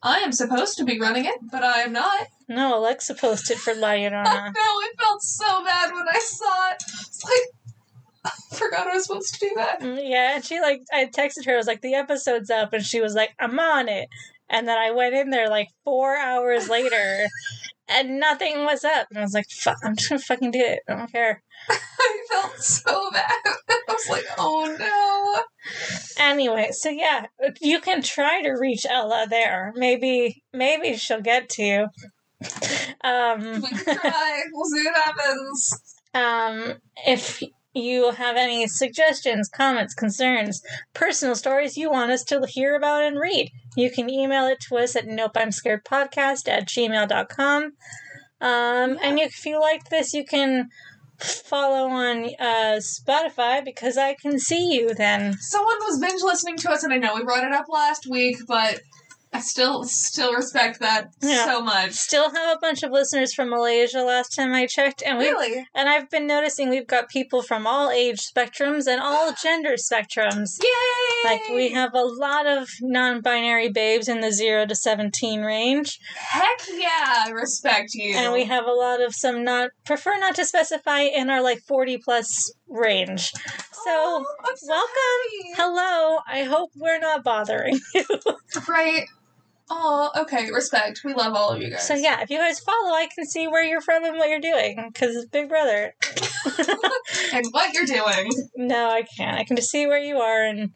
[0.02, 2.28] I am supposed to be running it, but I am not.
[2.48, 4.24] No, Alexa posted for La Oh, Llorona.
[4.24, 6.82] no, I felt so bad when I saw it.
[7.00, 9.80] It's like, I forgot I was supposed to do that.
[9.80, 11.52] Mm, yeah, and she like I texted her.
[11.52, 14.08] I was like, the episode's up, and she was like, I'm on it.
[14.48, 17.26] And then I went in there like four hours later,
[17.88, 19.08] and nothing was up.
[19.10, 20.80] And I was like, fuck, I'm just gonna fucking do it.
[20.88, 21.42] I don't care.
[21.70, 23.30] I felt so bad.
[23.68, 25.42] I was like, oh no.
[26.18, 27.26] Anyway, so yeah,
[27.60, 29.72] you can try to reach Ella there.
[29.76, 31.86] Maybe, maybe she'll get to you.
[33.02, 34.42] Um, We can try.
[34.52, 35.94] we'll see what happens.
[36.14, 36.74] um,
[37.06, 37.42] if
[37.74, 40.62] you have any suggestions, comments, concerns,
[40.94, 44.76] personal stories you want us to hear about and read, you can email it to
[44.76, 47.72] us at nope I'm scared podcast at gmail.com.
[48.40, 50.68] Um, and if you like this, you can
[51.18, 55.34] follow on uh, Spotify because I can see you then.
[55.40, 58.36] Someone was binge listening to us, and I know we brought it up last week,
[58.46, 58.80] but
[59.34, 61.44] I still still respect that Yeah.
[61.44, 61.92] so much.
[61.92, 65.66] Still have a bunch of listeners from Malaysia last time I checked, and we Really?
[65.74, 70.62] and I've been noticing we've got people from all age spectrums and all gender spectrums.
[70.62, 71.30] Yay!
[71.30, 76.60] Like we have a lot of non-binary babes in the 0 to 17 range Heck
[76.72, 78.14] yeah, I respect you.
[78.16, 81.58] and we have a lot of some not prefer not to specify in our like
[81.66, 83.32] 40 plus range.
[83.84, 84.24] So Oh,
[84.56, 85.54] so welcome.
[85.56, 86.18] Hello.
[86.28, 88.06] I hope we're not bothering you.
[88.68, 89.04] Right.
[89.70, 90.50] Oh, okay.
[90.50, 91.00] Respect.
[91.04, 91.86] We love all of you guys.
[91.86, 94.40] So yeah, if you guys follow, I can see where you're from and what you're
[94.40, 95.94] doing because it's Big Brother.
[97.32, 98.30] and what you're doing.
[98.56, 99.38] No, I can't.
[99.38, 100.72] I can just see where you are and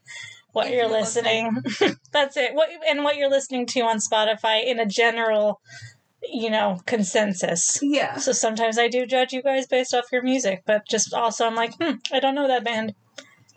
[0.53, 1.63] what If you're you're listening.
[2.13, 2.55] That's it.
[2.55, 5.61] What and what you're listening to on Spotify in a general,
[6.23, 7.79] you know, consensus.
[7.83, 8.17] Yeah.
[8.17, 11.55] So sometimes I do judge you guys based off your music, but just also I'm
[11.55, 12.95] like, hmm, I don't know that band.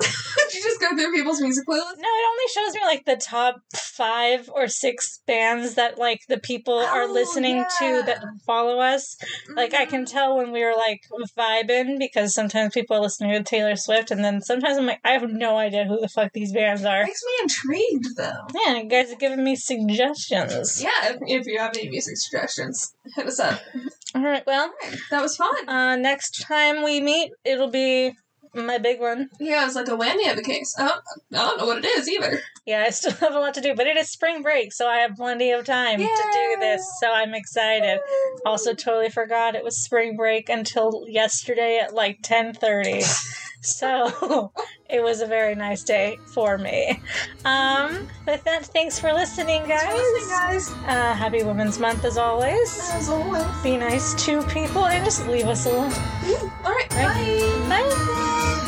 [0.52, 1.98] Did you just go through people's music playlists?
[1.98, 6.40] No, it only shows me like the top five or six bands that like the
[6.40, 7.68] people are Oh, listening yeah.
[7.80, 9.16] to that follow us.
[9.56, 11.02] Like I can tell when we were like
[11.38, 15.12] vibing because sometimes people are listening to Taylor Swift, and then sometimes I'm like, I
[15.12, 17.04] have no idea who the fuck these bands are.
[17.04, 18.48] Makes me intrigued though.
[18.66, 20.82] Yeah, you guys are giving me suggestions.
[20.82, 23.60] Yeah, if, if you have any music suggestions, hit us up.
[24.16, 24.72] All right, well,
[25.10, 25.70] That was fun.
[25.70, 28.14] uh, next time we meet, it'll be
[28.54, 29.30] my big one.
[29.40, 30.76] Yeah, it's like a whammy of a case.
[30.78, 31.02] I don't,
[31.34, 32.42] I don't know what it is either.
[32.66, 34.98] Yeah, I still have a lot to do, but it is spring break, so I
[34.98, 36.82] have plenty of time to do this.
[37.00, 38.00] So I'm excited.
[38.46, 43.02] Also, totally forgot it was spring break until yesterday at like ten thirty.
[43.62, 44.52] So
[44.90, 47.00] it was a very nice day for me.
[47.46, 49.84] Um, with that, thanks for listening, guys.
[49.84, 50.72] for listening, guys.
[50.86, 52.90] Uh, happy Women's Month as always.
[52.94, 53.46] As always.
[53.64, 55.94] Be nice to people and just leave us alone.
[56.66, 56.92] All right.
[56.94, 57.66] Right.
[57.70, 57.90] Bye.
[57.90, 58.68] Bye.